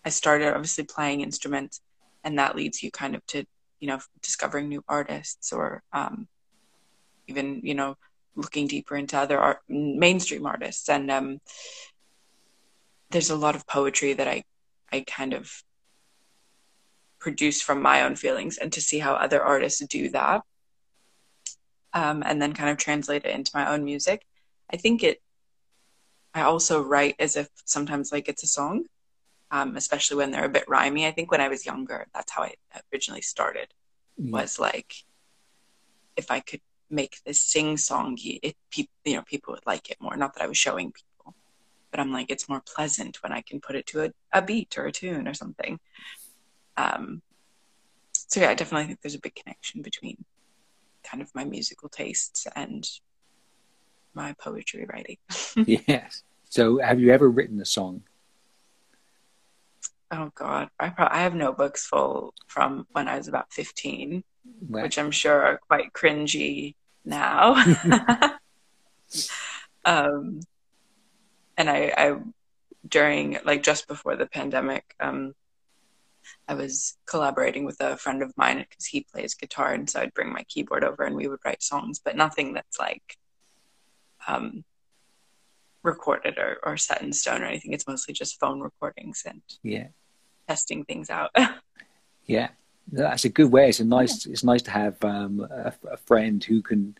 I 0.03 0.09
started 0.09 0.53
obviously 0.53 0.83
playing 0.83 1.21
instruments, 1.21 1.79
and 2.23 2.37
that 2.37 2.55
leads 2.55 2.83
you 2.83 2.91
kind 2.91 3.15
of 3.15 3.25
to, 3.27 3.45
you 3.79 3.87
know, 3.87 3.99
discovering 4.21 4.67
new 4.67 4.83
artists 4.89 5.53
or 5.53 5.83
um, 5.93 6.27
even, 7.27 7.61
you 7.63 7.75
know, 7.75 7.95
looking 8.35 8.67
deeper 8.67 8.97
into 8.97 9.17
other 9.17 9.39
art, 9.39 9.59
mainstream 9.69 10.45
artists. 10.45 10.89
And 10.89 11.09
um, 11.09 11.39
there's 13.09 13.29
a 13.29 13.37
lot 13.37 13.55
of 13.55 13.65
poetry 13.67 14.13
that 14.13 14.27
I, 14.27 14.43
I 14.91 15.05
kind 15.07 15.33
of 15.33 15.49
produce 17.23 17.61
from 17.61 17.81
my 17.81 17.97
own 18.03 18.15
feelings, 18.15 18.57
and 18.57 18.71
to 18.73 18.81
see 18.81 18.99
how 18.99 19.13
other 19.13 19.41
artists 19.41 19.81
do 19.87 20.09
that 20.09 20.41
um, 21.93 22.23
and 22.25 22.41
then 22.41 22.53
kind 22.53 22.69
of 22.69 22.77
translate 22.77 23.25
it 23.25 23.35
into 23.35 23.51
my 23.53 23.71
own 23.71 23.85
music. 23.85 24.25
I 24.71 24.77
think 24.77 25.03
it, 25.03 25.21
I 26.33 26.41
also 26.41 26.81
write 26.81 27.15
as 27.19 27.35
if 27.35 27.47
sometimes 27.65 28.11
like 28.11 28.27
it's 28.27 28.43
a 28.43 28.47
song, 28.47 28.85
um, 29.51 29.77
especially 29.77 30.17
when 30.17 30.31
they're 30.31 30.45
a 30.51 30.57
bit 30.57 30.67
rhymy. 30.67 31.07
I 31.07 31.11
think 31.11 31.31
when 31.31 31.41
I 31.41 31.47
was 31.47 31.65
younger, 31.65 32.07
that's 32.13 32.31
how 32.31 32.43
I 32.43 32.53
originally 32.91 33.21
started, 33.21 33.67
mm. 34.19 34.31
was 34.31 34.59
like, 34.59 34.93
if 36.17 36.29
I 36.29 36.39
could 36.41 36.61
make 36.89 37.21
this 37.25 37.39
sing 37.39 37.77
song, 37.77 38.17
it, 38.21 38.55
you 38.75 39.15
know, 39.15 39.23
people 39.23 39.53
would 39.53 39.65
like 39.65 39.89
it 39.89 39.97
more. 40.01 40.17
Not 40.17 40.33
that 40.33 40.43
I 40.43 40.47
was 40.47 40.57
showing 40.57 40.91
people, 40.91 41.35
but 41.91 41.99
I'm 41.99 42.11
like, 42.11 42.31
it's 42.31 42.49
more 42.49 42.63
pleasant 42.75 43.21
when 43.23 43.31
I 43.31 43.41
can 43.41 43.61
put 43.61 43.75
it 43.75 43.85
to 43.87 44.05
a, 44.05 44.11
a 44.31 44.41
beat 44.41 44.77
or 44.77 44.85
a 44.85 44.91
tune 44.91 45.27
or 45.27 45.33
something. 45.33 45.79
Um, 46.77 47.21
so 48.13 48.41
yeah, 48.41 48.49
I 48.49 48.55
definitely 48.55 48.87
think 48.87 49.01
there's 49.01 49.15
a 49.15 49.19
big 49.19 49.35
connection 49.35 49.81
between 49.81 50.25
kind 51.03 51.21
of 51.21 51.33
my 51.35 51.43
musical 51.43 51.89
tastes 51.89 52.47
and 52.55 52.87
my 54.13 54.33
poetry 54.39 54.85
writing. 54.91 55.17
yes. 55.87 56.23
So, 56.49 56.79
have 56.79 56.99
you 56.99 57.11
ever 57.11 57.29
written 57.29 57.59
a 57.61 57.65
song? 57.65 58.03
Oh 60.11 60.31
God, 60.35 60.69
I 60.79 60.89
pro- 60.89 61.07
I 61.09 61.21
have 61.21 61.33
notebooks 61.33 61.87
full 61.87 62.33
from 62.47 62.85
when 62.91 63.07
I 63.07 63.17
was 63.17 63.27
about 63.27 63.51
fifteen, 63.51 64.23
which 64.67 64.99
I'm 64.99 65.09
sure 65.11 65.41
are 65.41 65.59
quite 65.67 65.93
cringy 65.93 66.75
now. 67.03 67.53
um, 69.85 70.39
and 71.57 71.69
I, 71.69 71.93
I 71.97 72.15
during 72.87 73.39
like 73.43 73.63
just 73.63 73.87
before 73.87 74.15
the 74.15 74.27
pandemic, 74.27 74.95
um, 74.99 75.33
I 76.47 76.53
was 76.55 76.97
collaborating 77.05 77.65
with 77.65 77.77
a 77.79 77.97
friend 77.97 78.21
of 78.21 78.33
mine 78.37 78.65
because 78.69 78.85
he 78.85 79.05
plays 79.11 79.33
guitar, 79.33 79.73
and 79.73 79.89
so 79.89 79.99
I'd 79.99 80.13
bring 80.13 80.31
my 80.31 80.43
keyboard 80.43 80.83
over 80.83 81.03
and 81.03 81.15
we 81.15 81.27
would 81.27 81.39
write 81.45 81.63
songs, 81.63 81.99
but 82.03 82.15
nothing 82.15 82.53
that's 82.53 82.79
like 82.79 83.17
um, 84.27 84.63
recorded 85.83 86.37
or, 86.37 86.57
or 86.63 86.77
set 86.77 87.01
in 87.01 87.13
stone 87.13 87.41
or 87.41 87.45
anything. 87.45 87.73
It's 87.73 87.87
mostly 87.87 88.13
just 88.13 88.39
phone 88.39 88.61
recordings 88.61 89.23
and 89.27 89.41
yeah, 89.61 89.87
testing 90.47 90.85
things 90.85 91.09
out. 91.09 91.31
yeah, 92.25 92.49
that's 92.91 93.25
a 93.25 93.29
good 93.29 93.51
way. 93.51 93.69
It's 93.69 93.79
a 93.79 93.85
nice. 93.85 94.25
It's 94.25 94.43
nice 94.43 94.61
to 94.63 94.71
have 94.71 95.03
um, 95.03 95.39
a, 95.39 95.73
a, 95.91 95.97
friend 95.97 96.43
who 96.43 96.61
can 96.61 96.97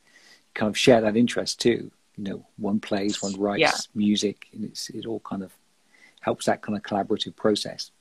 kind 0.53 0.69
of 0.69 0.77
share 0.77 1.01
that 1.01 1.17
interest 1.17 1.59
too. 1.59 1.91
You 2.15 2.23
know, 2.23 2.45
one 2.57 2.79
plays, 2.79 3.21
one 3.21 3.39
writes 3.39 3.61
yeah. 3.61 3.71
music, 3.95 4.47
and 4.53 4.65
it's 4.65 4.89
it 4.89 5.05
all 5.05 5.21
kind 5.21 5.43
of 5.43 5.51
helps 6.21 6.45
that 6.45 6.61
kind 6.61 6.77
of 6.77 6.83
collaborative 6.83 7.35
process. 7.35 7.91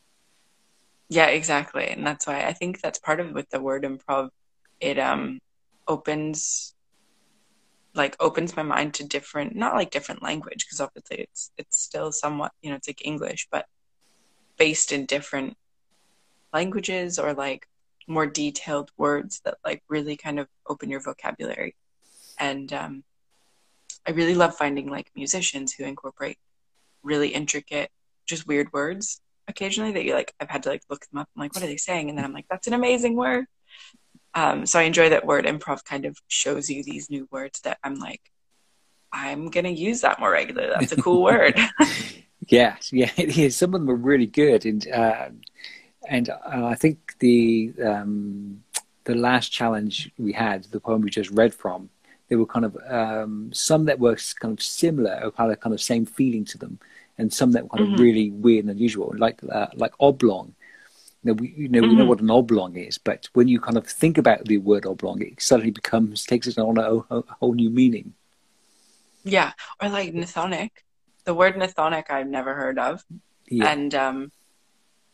Yeah, 1.12 1.26
exactly. 1.26 1.88
And 1.88 2.07
that's 2.07 2.26
why 2.26 2.47
I 2.47 2.54
think 2.54 2.81
that's 2.81 2.99
part 2.99 3.21
of 3.21 3.33
with 3.33 3.50
the 3.50 3.61
word 3.61 3.83
improv. 3.85 4.31
It 4.81 4.99
um 4.99 5.40
opens 5.87 6.75
like 7.95 8.16
opens 8.19 8.57
my 8.57 8.62
mind 8.62 8.95
to 8.95 9.04
different 9.04 9.54
not 9.54 9.75
like 9.75 9.90
different 9.90 10.23
language 10.23 10.64
because 10.64 10.81
obviously 10.81 11.19
it's 11.19 11.50
it's 11.59 11.78
still 11.78 12.11
somewhat 12.11 12.52
you 12.62 12.71
know 12.71 12.76
it's 12.76 12.88
like 12.88 13.04
english 13.04 13.47
but 13.50 13.66
based 14.57 14.92
in 14.92 15.04
different 15.04 15.54
languages 16.54 17.19
or 17.19 17.35
like 17.35 17.66
more 18.09 18.26
detailed 18.26 18.90
words 18.97 19.42
that 19.45 19.59
like 19.64 19.83
really 19.90 20.16
kind 20.16 20.40
of 20.40 20.49
open 20.66 20.88
your 20.88 21.00
vocabulary 21.00 21.75
and 22.38 22.73
um 22.73 23.04
i 24.07 24.11
really 24.12 24.35
love 24.35 24.57
finding 24.57 24.88
like 24.88 25.11
musicians 25.14 25.75
who 25.75 25.85
incorporate 25.85 26.38
really 27.02 27.28
intricate 27.28 27.90
just 28.25 28.47
weird 28.47 28.73
words 28.73 29.21
occasionally 29.49 29.92
that 29.92 30.04
you 30.04 30.14
like 30.14 30.34
I've 30.40 30.50
had 30.50 30.62
to 30.64 30.70
like 30.70 30.82
look 30.88 31.06
them 31.06 31.20
up. 31.20 31.28
I'm 31.37 31.40
like, 31.40 31.54
what 31.54 31.64
are 31.64 31.68
they 31.68 31.76
saying? 31.76 32.08
And 32.08 32.18
then 32.18 32.25
I'm 32.25 32.32
like, 32.32 32.46
that's 32.50 32.66
an 32.66 32.75
amazing 32.75 33.16
word. 33.16 33.46
Um, 34.34 34.64
so 34.64 34.78
I 34.78 34.82
enjoy 34.82 35.11
that 35.11 35.26
word 35.26 35.44
improv 35.44 35.84
kind 35.84 36.04
of 36.06 36.16
shows 36.28 36.70
you 36.70 36.82
these 36.82 37.11
new 37.11 37.28
words 37.30 37.61
that 37.61 37.78
I'm 37.84 37.96
like, 37.96 38.20
I'm 39.12 39.50
gonna 39.50 39.68
use 39.68 40.00
that 40.00 40.20
more 40.20 40.30
regularly. 40.30 40.72
That's 40.78 40.92
a 40.92 41.02
cool 41.02 41.22
word. 41.22 41.58
yeah, 42.49 42.76
yeah, 42.90 43.11
it 43.16 43.37
is. 43.37 43.56
Some 43.56 43.75
of 43.75 43.80
them 43.80 43.90
are 43.90 43.94
really 43.94 44.26
good, 44.26 44.64
and 44.64 44.88
uh, 44.88 45.28
and 46.08 46.30
uh, 46.30 46.66
I 46.66 46.75
think 46.75 47.18
the 47.18 47.72
um, 47.84 48.62
the 49.04 49.14
last 49.14 49.52
challenge 49.52 50.11
we 50.18 50.32
had, 50.32 50.64
the 50.64 50.80
poem 50.80 51.02
we 51.02 51.11
just 51.11 51.30
read 51.30 51.54
from, 51.54 51.90
there 52.28 52.38
were 52.38 52.46
kind 52.46 52.64
of 52.64 52.76
um, 52.88 53.50
some 53.52 53.84
that 53.84 53.99
were 53.99 54.16
kind 54.40 54.56
of 54.58 54.62
similar, 54.62 55.20
or 55.22 55.30
kind 55.30 55.52
of 55.52 55.61
kind 55.61 55.75
of 55.75 55.80
same 55.80 56.06
feeling 56.06 56.44
to 56.46 56.58
them, 56.58 56.78
and 57.22 57.32
some 57.32 57.52
that 57.52 57.62
were 57.62 57.68
kind 57.70 57.84
mm-hmm. 57.84 57.94
of 57.94 58.00
really 58.00 58.30
weird 58.30 58.64
and 58.64 58.70
unusual, 58.70 59.14
like 59.16 59.40
uh, 59.50 59.68
like 59.74 59.92
oblong. 60.00 60.54
You 61.22 61.28
know, 61.28 61.34
we, 61.34 61.54
you 61.56 61.68
know, 61.68 61.80
mm-hmm. 61.80 61.88
we 61.88 61.94
know 61.94 62.00
mm-hmm. 62.02 62.08
what 62.08 62.20
an 62.20 62.30
oblong 62.30 62.76
is, 62.76 62.98
but 62.98 63.28
when 63.32 63.48
you 63.48 63.60
kind 63.60 63.78
of 63.78 63.86
think 63.86 64.18
about 64.18 64.44
the 64.44 64.58
word 64.58 64.84
oblong, 64.84 65.22
it 65.22 65.40
suddenly 65.40 65.70
becomes 65.70 66.26
takes 66.26 66.48
it 66.48 66.58
on 66.58 66.78
a, 66.78 67.16
a 67.16 67.22
whole 67.38 67.54
new 67.54 67.70
meaning. 67.70 68.14
Yeah, 69.24 69.52
or 69.80 69.88
like 69.88 70.12
Chthonic. 70.12 70.70
The 71.24 71.34
word 71.34 71.54
Chthonic 71.54 72.10
I've 72.10 72.26
never 72.26 72.54
heard 72.54 72.80
of, 72.80 73.04
yeah. 73.48 73.70
and 73.70 73.94
um, 73.94 74.32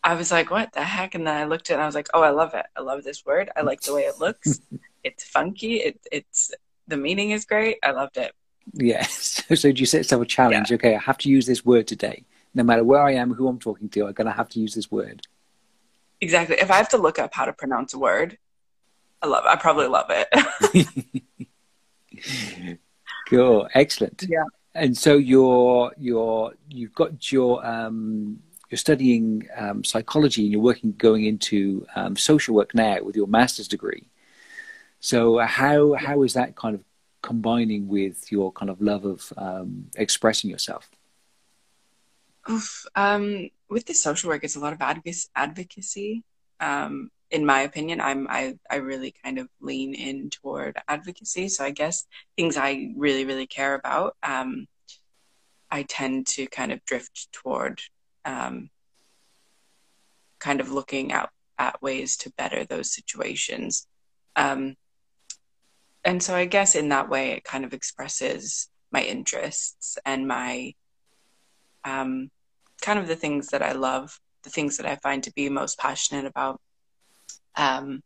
I 0.03 0.15
was 0.15 0.33
like, 0.33 0.51
"What 0.51 0.73
the 0.73 0.83
heck?" 0.83 1.15
And 1.15 1.27
then 1.27 1.37
I 1.37 1.45
looked 1.45 1.69
at 1.69 1.75
it 1.75 1.77
and 1.77 1.83
I 1.83 1.87
was 1.87 1.95
like, 1.95 2.09
"Oh, 2.15 2.23
I 2.23 2.31
love 2.31 2.55
it! 2.55 2.65
I 2.75 2.81
love 2.81 3.05
this 3.05 3.27
word. 3.27 3.51
I 3.55 3.61
like 3.61 3.83
the 3.83 3.95
way 3.95 4.03
it 4.03 4.19
looks. 4.19 4.61
it's 5.05 5.25
funky. 5.25 5.77
It, 5.77 6.01
it's 6.11 6.53
the 6.87 6.97
meaning 6.97 7.33
is 7.33 7.45
great. 7.45 7.77
I 7.83 7.91
loved 7.91 8.17
it." 8.17 8.33
Yeah. 8.73 9.07
So, 9.49 9.55
so 9.55 9.73
do 9.73 9.81
you 9.81 9.87
set 9.87 9.99
yourself 9.99 10.23
a 10.23 10.27
challenge? 10.27 10.71
Yeah. 10.71 10.75
Okay, 10.75 10.95
I 10.95 10.99
have 10.99 11.17
to 11.19 11.31
use 11.31 11.47
this 11.47 11.65
word 11.65 11.87
today. 11.87 12.25
No 12.55 12.63
matter 12.63 12.85
where 12.85 13.03
I 13.03 13.13
am, 13.15 13.33
who 13.33 13.49
I'm 13.49 13.59
talking 13.59 13.89
to, 13.91 14.07
I'm 14.07 14.13
going 14.13 14.27
to 14.27 14.33
have 14.33 14.51
to 14.51 14.61
use 14.61 14.75
this 14.75 14.91
word. 14.91 15.27
Exactly. 16.21 16.57
If 16.59 16.71
I 16.71 16.77
have 16.77 16.91
to 16.91 16.99
look 16.99 17.19
up 17.19 17.33
how 17.33 17.47
to 17.47 17.53
pronounce 17.55 17.95
a 17.95 17.99
word, 17.99 18.37
I 19.23 19.27
love 19.27 19.45
it. 19.47 19.49
I 19.49 19.57
probably 19.57 19.87
love 19.87 20.11
it. 20.11 20.29
cool. 23.29 23.69
Excellent. 23.75 24.25
Yeah. 24.29 24.45
And 24.75 24.97
so 24.97 25.17
you're 25.17 25.93
you're 25.97 26.53
you've 26.69 26.95
got 26.95 27.33
your 27.33 27.65
um, 27.67 28.41
you're 28.71 28.79
studying 28.79 29.49
um, 29.57 29.83
psychology 29.83 30.43
and 30.43 30.53
you're 30.53 30.61
working 30.61 30.93
going 30.93 31.25
into 31.25 31.87
um, 31.97 32.17
social 32.17 32.55
work 32.55 32.75
now 32.75 33.03
with 33.03 33.17
your 33.17 33.27
master's 33.27 33.69
degree. 33.69 34.09
So 35.01 35.39
how 35.39 35.95
how 35.95 36.23
is 36.23 36.35
that 36.35 36.55
kind 36.55 36.75
of 36.75 36.83
combining 37.29 37.87
with 37.89 38.33
your 38.33 38.51
kind 38.53 38.71
of 38.71 38.81
love 38.81 39.05
of 39.05 39.33
um, 39.37 39.91
expressing 39.97 40.49
yourself? 40.49 40.89
Oof, 42.51 42.87
um, 42.97 43.51
with 43.69 43.85
the 43.85 43.93
social 43.93 44.31
work, 44.31 44.45
it's 44.45 44.57
a 44.57 44.61
lot 44.61 44.73
of 44.73 44.81
advocacy. 45.37 46.25
Um, 46.59 47.11
in 47.31 47.45
my 47.45 47.61
opinion, 47.61 48.01
I'm 48.01 48.27
I 48.31 48.55
I 48.71 48.77
really 48.77 49.13
kind 49.23 49.39
of 49.39 49.47
lean 49.61 49.93
in 49.93 50.31
toward 50.31 50.79
advocacy. 50.89 51.49
So 51.51 51.65
I 51.65 51.71
guess 51.71 52.07
things 52.39 52.57
I 52.57 52.95
really 52.97 53.27
really 53.27 53.47
care 53.47 53.75
about, 53.75 54.17
um, 54.23 54.67
I 55.71 55.83
tend 55.83 56.27
to 56.29 56.47
kind 56.47 56.73
of 56.73 56.83
drift 56.87 57.29
toward 57.31 57.83
um, 58.25 58.71
kind 60.39 60.61
of 60.63 60.73
looking 60.73 61.13
out 61.13 61.29
at 61.59 61.83
ways 61.83 62.17
to 62.19 62.33
better 62.39 62.65
those 62.65 62.95
situations. 62.95 63.87
Um, 64.35 64.77
and 66.09 66.23
so 66.23 66.35
I 66.35 66.47
guess 66.47 66.75
in 66.75 66.89
that 66.89 67.11
way, 67.11 67.33
it 67.33 67.45
kind 67.45 67.67
of 67.67 67.75
expresses 67.75 68.71
my 68.91 69.03
interests 69.03 69.99
and 70.07 70.27
my 70.27 70.73
um, 71.85 72.31
kind 72.81 72.99
of 72.99 73.09
the 73.09 73.15
things 73.15 73.49
that 73.49 73.63
I 73.63 73.73
love, 73.73 74.19
the 74.43 74.49
things 74.49 74.79
that 74.79 74.87
I 74.87 74.97
find 74.97 75.23
to 75.25 75.33
be 75.35 75.51
most 75.51 75.79
passionate 75.79 76.25
about, 76.25 76.63
um, 77.57 78.03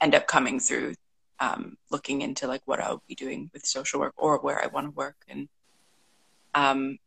end 0.00 0.14
up 0.14 0.28
coming 0.28 0.60
through 0.60 0.94
um, 1.40 1.76
looking 1.90 2.22
into 2.22 2.46
like 2.46 2.62
what 2.64 2.78
I'll 2.78 3.02
be 3.08 3.16
doing 3.16 3.50
with 3.52 3.66
social 3.66 3.98
work 3.98 4.14
or 4.16 4.38
where 4.38 4.62
I 4.62 4.68
want 4.68 4.86
to 4.86 4.92
work, 4.92 5.16
and 5.26 5.48
um, 6.54 6.98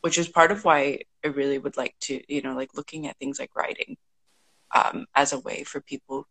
which 0.00 0.18
is 0.18 0.26
part 0.26 0.50
of 0.50 0.64
why 0.64 1.02
I 1.24 1.28
really 1.28 1.58
would 1.58 1.76
like 1.76 1.94
to, 2.00 2.20
you 2.26 2.42
know, 2.42 2.56
like 2.56 2.74
looking 2.74 3.06
at 3.06 3.16
things 3.18 3.38
like 3.38 3.54
writing 3.54 3.96
um, 4.74 5.06
as 5.14 5.32
a 5.32 5.38
way 5.38 5.62
for 5.62 5.80
people 5.80 6.26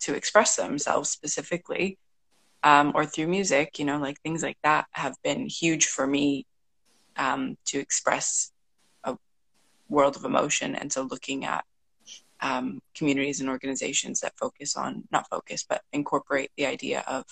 to 0.00 0.14
express 0.14 0.56
themselves 0.56 1.08
specifically 1.08 1.96
um, 2.62 2.92
or 2.94 3.04
through 3.04 3.28
music, 3.28 3.78
you 3.78 3.84
know, 3.84 3.98
like 3.98 4.20
things 4.20 4.42
like 4.42 4.58
that 4.62 4.86
have 4.92 5.16
been 5.22 5.46
huge 5.46 5.86
for 5.86 6.06
me 6.06 6.46
um, 7.16 7.56
to 7.66 7.78
express 7.78 8.52
a 9.04 9.16
world 9.88 10.16
of 10.16 10.24
emotion. 10.24 10.74
And 10.74 10.92
so 10.92 11.02
looking 11.02 11.44
at 11.44 11.64
um, 12.42 12.82
communities 12.94 13.40
and 13.40 13.48
organizations 13.48 14.20
that 14.20 14.36
focus 14.36 14.76
on 14.76 15.04
not 15.12 15.28
focus 15.30 15.64
but 15.66 15.82
incorporate 15.92 16.50
the 16.56 16.66
idea 16.66 17.04
of 17.06 17.24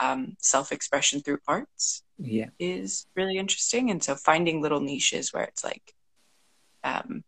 um, 0.00 0.36
self-expression 0.38 1.20
through 1.20 1.38
arts 1.46 2.02
yeah 2.18 2.46
is 2.58 3.06
really 3.14 3.36
interesting 3.36 3.90
and 3.90 4.02
so 4.02 4.14
finding 4.14 4.62
little 4.62 4.80
niches 4.80 5.32
where 5.32 5.44
it's 5.44 5.62
like 5.62 5.94
um, 6.82 7.22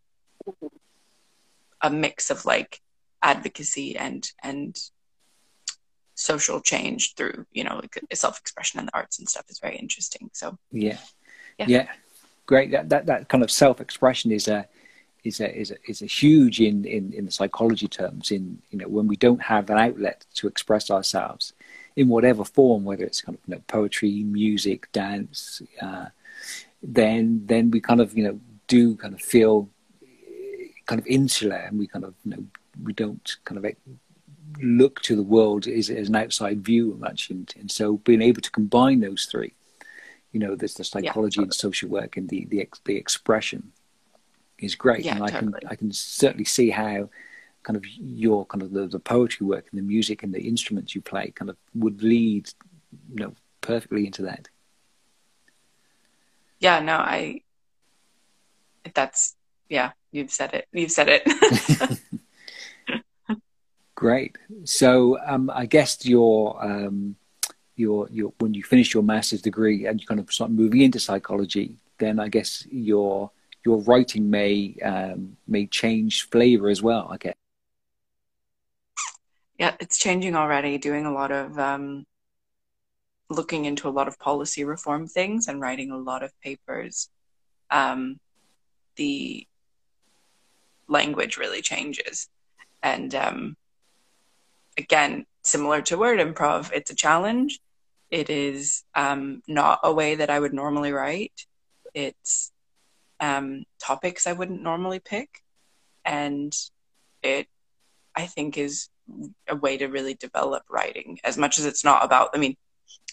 a 1.81 1.89
mix 1.89 2.31
of 2.31 2.43
like 2.45 2.81
advocacy 3.21 3.95
and 3.95 4.31
and 4.41 4.77
social 6.21 6.61
change 6.61 7.15
through 7.15 7.45
you 7.51 7.63
know 7.63 7.75
like 7.75 7.99
self-expression 8.13 8.79
and 8.79 8.87
the 8.87 8.95
arts 8.95 9.17
and 9.19 9.27
stuff 9.27 9.45
is 9.49 9.59
very 9.59 9.77
interesting 9.77 10.29
so. 10.33 10.57
Yeah. 10.71 10.97
Yeah, 11.57 11.65
yeah. 11.67 11.87
great. 12.45 12.71
That, 12.71 12.89
that 12.89 13.05
that 13.07 13.29
kind 13.29 13.43
of 13.43 13.51
self-expression 13.51 14.31
is 14.31 14.47
a 14.47 14.67
is 15.23 15.39
a 15.39 15.59
is 15.61 15.71
a, 15.71 15.77
is 15.89 16.01
a 16.01 16.05
huge 16.05 16.59
in, 16.59 16.85
in 16.85 17.13
in 17.13 17.25
the 17.25 17.31
psychology 17.31 17.87
terms 17.87 18.31
in 18.31 18.61
you 18.71 18.77
know 18.79 18.87
when 18.87 19.07
we 19.07 19.15
don't 19.15 19.41
have 19.41 19.69
an 19.69 19.77
outlet 19.77 20.25
to 20.35 20.47
express 20.47 20.89
ourselves 20.89 21.53
in 21.95 22.07
whatever 22.07 22.43
form 22.43 22.83
whether 22.83 23.03
it's 23.03 23.21
kind 23.21 23.37
of 23.37 23.41
you 23.47 23.55
know, 23.55 23.61
poetry 23.67 24.23
music 24.23 24.91
dance 24.91 25.61
uh, 25.81 26.05
then 26.81 27.43
then 27.45 27.69
we 27.69 27.79
kind 27.79 28.01
of 28.01 28.17
you 28.17 28.23
know 28.23 28.39
do 28.67 28.95
kind 28.95 29.13
of 29.13 29.21
feel 29.21 29.69
kind 30.87 30.99
of 30.99 31.05
insular 31.05 31.57
and 31.67 31.77
we 31.77 31.85
kind 31.85 32.05
of 32.05 32.15
you 32.23 32.31
know 32.31 32.43
we 32.83 32.93
don't 32.93 33.37
kind 33.45 33.57
of 33.59 33.65
look 34.61 35.01
to 35.01 35.15
the 35.15 35.23
world 35.23 35.67
as, 35.67 35.89
as 35.89 36.09
an 36.09 36.15
outside 36.15 36.63
view 36.63 36.97
much 36.99 37.29
and, 37.29 37.53
and 37.59 37.71
so 37.71 37.97
being 37.97 38.21
able 38.21 38.41
to 38.41 38.51
combine 38.51 38.99
those 38.99 39.25
three 39.25 39.53
you 40.31 40.39
know 40.39 40.55
there's 40.55 40.75
the 40.75 40.83
psychology 40.83 41.39
yeah, 41.39 41.43
and 41.43 41.53
social 41.53 41.89
work 41.89 42.17
and 42.17 42.29
the 42.29 42.45
the, 42.45 42.67
the 42.85 42.95
expression 42.95 43.71
is 44.59 44.75
great. 44.75 45.03
Yeah, 45.03 45.15
and 45.15 45.23
i 45.23 45.29
totally. 45.29 45.59
can 45.59 45.67
i 45.69 45.75
can 45.75 45.91
certainly 45.91 46.45
see 46.45 46.69
how 46.69 47.09
kind 47.63 47.77
of 47.77 47.85
your 47.97 48.45
kind 48.45 48.61
of 48.63 48.71
the, 48.71 48.87
the 48.87 48.99
poetry 48.99 49.45
work 49.45 49.67
and 49.71 49.77
the 49.77 49.83
music 49.85 50.23
and 50.23 50.33
the 50.33 50.41
instruments 50.41 50.95
you 50.95 51.01
play 51.01 51.31
kind 51.31 51.49
of 51.49 51.57
would 51.75 52.01
lead 52.01 52.49
you 53.13 53.23
know 53.23 53.33
perfectly 53.61 54.05
into 54.05 54.23
that. 54.23 54.47
Yeah 56.59 56.79
no 56.79 56.97
i 56.97 57.41
that's 58.93 59.35
yeah 59.69 59.91
you've 60.11 60.31
said 60.31 60.53
it. 60.53 60.67
You've 60.71 60.91
said 60.91 61.07
it 61.09 61.99
great 64.05 64.33
so 64.63 64.89
um, 65.31 65.43
i 65.53 65.65
guess 65.65 65.91
your 66.05 66.37
um, 66.69 67.15
your 67.75 67.99
your 68.11 68.33
when 68.39 68.53
you 68.53 68.63
finish 68.63 68.93
your 68.95 69.03
master's 69.03 69.43
degree 69.49 69.85
and 69.85 70.01
you 70.01 70.07
kind 70.07 70.19
of 70.19 70.31
start 70.31 70.49
moving 70.49 70.81
into 70.81 70.99
psychology 70.99 71.67
then 71.99 72.19
i 72.19 72.27
guess 72.27 72.65
your 72.71 73.29
your 73.63 73.77
writing 73.83 74.29
may 74.29 74.75
um, 74.83 75.37
may 75.47 75.67
change 75.67 76.13
flavor 76.29 76.67
as 76.69 76.81
well 76.81 77.07
i 77.11 77.17
guess 77.17 77.35
yeah 79.59 79.73
it's 79.79 79.97
changing 79.99 80.35
already 80.35 80.79
doing 80.79 81.05
a 81.05 81.13
lot 81.13 81.31
of 81.31 81.59
um, 81.59 82.05
looking 83.29 83.65
into 83.65 83.87
a 83.87 83.93
lot 83.99 84.07
of 84.07 84.17
policy 84.17 84.63
reform 84.63 85.05
things 85.07 85.47
and 85.47 85.61
writing 85.61 85.91
a 85.91 85.97
lot 85.97 86.23
of 86.23 86.31
papers 86.41 87.09
um, 87.69 88.19
the 88.95 89.47
language 90.87 91.37
really 91.37 91.61
changes. 91.61 92.29
And 92.83 93.13
um, 93.15 93.57
again, 94.77 95.25
similar 95.43 95.81
to 95.83 95.97
word 95.97 96.19
improv, 96.19 96.71
it's 96.73 96.91
a 96.91 96.95
challenge. 96.95 97.59
It 98.09 98.29
is 98.29 98.83
um, 98.95 99.41
not 99.47 99.79
a 99.83 99.93
way 99.93 100.15
that 100.15 100.29
I 100.29 100.39
would 100.39 100.53
normally 100.53 100.91
write. 100.91 101.45
It's 101.93 102.51
um, 103.19 103.63
topics 103.79 104.27
I 104.27 104.33
wouldn't 104.33 104.61
normally 104.61 104.99
pick. 104.99 105.29
And 106.03 106.53
it, 107.23 107.47
I 108.15 108.25
think, 108.25 108.57
is 108.57 108.89
a 109.47 109.55
way 109.55 109.77
to 109.77 109.87
really 109.87 110.15
develop 110.15 110.63
writing 110.69 111.19
as 111.23 111.37
much 111.37 111.59
as 111.59 111.65
it's 111.65 111.83
not 111.83 112.03
about, 112.03 112.29
I 112.33 112.37
mean, 112.37 112.55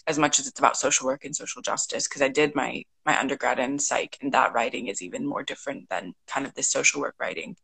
as 0.09 0.19
much 0.19 0.39
as 0.39 0.49
it's 0.49 0.59
about 0.59 0.77
social 0.77 1.07
work 1.07 1.25
and 1.25 1.37
social 1.37 1.61
justice 1.61 2.09
because 2.09 2.23
I 2.23 2.29
did 2.29 2.55
my 2.55 2.83
my 3.05 3.19
undergrad 3.19 3.59
in 3.59 3.79
psych 3.79 4.17
and 4.23 4.33
that 4.33 4.55
writing 4.55 4.89
is 4.89 5.03
even 5.03 5.27
more 5.27 5.43
different 5.43 5.89
than 5.91 6.15
kind 6.27 6.47
of 6.47 6.55
the 6.55 6.63
social 6.63 7.01
work 7.01 7.15
writing. 7.21 7.57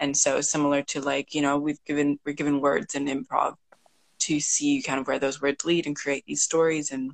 And 0.00 0.16
so 0.16 0.40
similar 0.40 0.82
to 0.84 1.00
like, 1.00 1.34
you 1.34 1.42
know, 1.42 1.58
we've 1.58 1.82
given 1.84 2.18
we're 2.24 2.32
given 2.32 2.60
words 2.60 2.94
in 2.94 3.06
improv 3.06 3.54
to 4.20 4.40
see 4.40 4.82
kind 4.82 4.98
of 4.98 5.06
where 5.06 5.18
those 5.18 5.40
words 5.40 5.64
lead 5.64 5.86
and 5.86 5.94
create 5.94 6.24
these 6.26 6.42
stories 6.42 6.90
and 6.90 7.12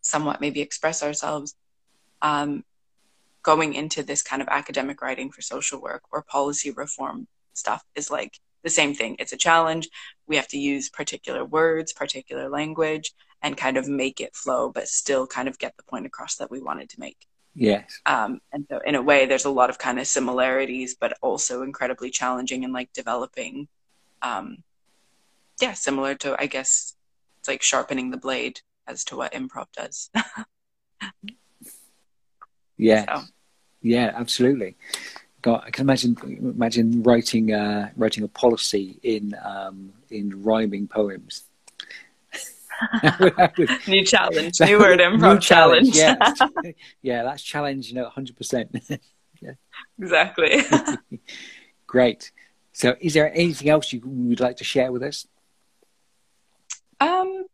somewhat 0.00 0.40
maybe 0.40 0.60
express 0.60 1.02
ourselves. 1.02 1.54
Um, 2.22 2.64
going 3.42 3.74
into 3.74 4.02
this 4.02 4.22
kind 4.22 4.42
of 4.42 4.48
academic 4.48 5.00
writing 5.00 5.30
for 5.30 5.42
social 5.42 5.80
work 5.80 6.02
or 6.10 6.22
policy 6.22 6.70
reform 6.70 7.26
stuff 7.52 7.84
is 7.94 8.10
like 8.10 8.38
the 8.62 8.70
same 8.70 8.94
thing. 8.94 9.16
It's 9.18 9.32
a 9.32 9.36
challenge. 9.36 9.88
We 10.26 10.36
have 10.36 10.48
to 10.48 10.58
use 10.58 10.90
particular 10.90 11.44
words, 11.44 11.92
particular 11.92 12.48
language, 12.48 13.12
and 13.42 13.56
kind 13.56 13.76
of 13.76 13.88
make 13.88 14.20
it 14.20 14.34
flow, 14.34 14.70
but 14.70 14.88
still 14.88 15.26
kind 15.26 15.48
of 15.48 15.58
get 15.58 15.76
the 15.76 15.84
point 15.84 16.06
across 16.06 16.36
that 16.36 16.50
we 16.50 16.60
wanted 16.60 16.88
to 16.90 17.00
make. 17.00 17.26
Yes. 17.58 18.00
Um, 18.06 18.40
and 18.52 18.64
so, 18.70 18.78
in 18.86 18.94
a 18.94 19.02
way, 19.02 19.26
there's 19.26 19.44
a 19.44 19.50
lot 19.50 19.68
of 19.68 19.78
kind 19.78 19.98
of 19.98 20.06
similarities, 20.06 20.94
but 20.94 21.18
also 21.20 21.62
incredibly 21.62 22.08
challenging 22.08 22.62
and 22.62 22.72
like 22.72 22.92
developing. 22.92 23.66
Um, 24.22 24.58
yeah, 25.60 25.72
similar 25.72 26.14
to, 26.16 26.40
I 26.40 26.46
guess, 26.46 26.94
it's 27.40 27.48
like 27.48 27.62
sharpening 27.62 28.12
the 28.12 28.16
blade 28.16 28.60
as 28.86 29.02
to 29.06 29.16
what 29.16 29.32
improv 29.32 29.66
does. 29.76 30.08
yeah. 32.76 33.06
So. 33.06 33.22
Yeah, 33.82 34.12
absolutely. 34.14 34.76
God, 35.42 35.64
I 35.66 35.70
can 35.70 35.82
imagine 35.82 36.16
imagine 36.40 37.02
writing 37.02 37.52
uh, 37.52 37.90
writing 37.96 38.22
a 38.22 38.28
policy 38.28 39.00
in 39.02 39.34
um, 39.44 39.94
in 40.10 40.44
rhyming 40.44 40.86
poems. 40.86 41.42
new 43.88 44.04
challenge, 44.04 44.60
new 44.60 44.78
word 44.84 45.00
improv 45.00 45.34
new 45.34 45.40
challenge. 45.40 45.94
challenge. 45.94 46.40
yeah, 46.62 46.72
yeah, 47.02 47.22
that's 47.22 47.42
challenge. 47.42 47.88
You 47.88 47.96
know, 47.96 48.08
hundred 48.08 48.36
percent. 48.36 48.76
Yeah, 49.40 49.52
exactly. 49.98 50.62
Great. 51.86 52.32
So, 52.72 52.96
is 53.00 53.14
there 53.14 53.32
anything 53.32 53.68
else 53.68 53.92
you 53.92 54.00
would 54.04 54.40
like 54.40 54.56
to 54.56 54.64
share 54.64 54.92
with 54.92 55.02
us? 55.02 55.26
Um, 57.00 57.46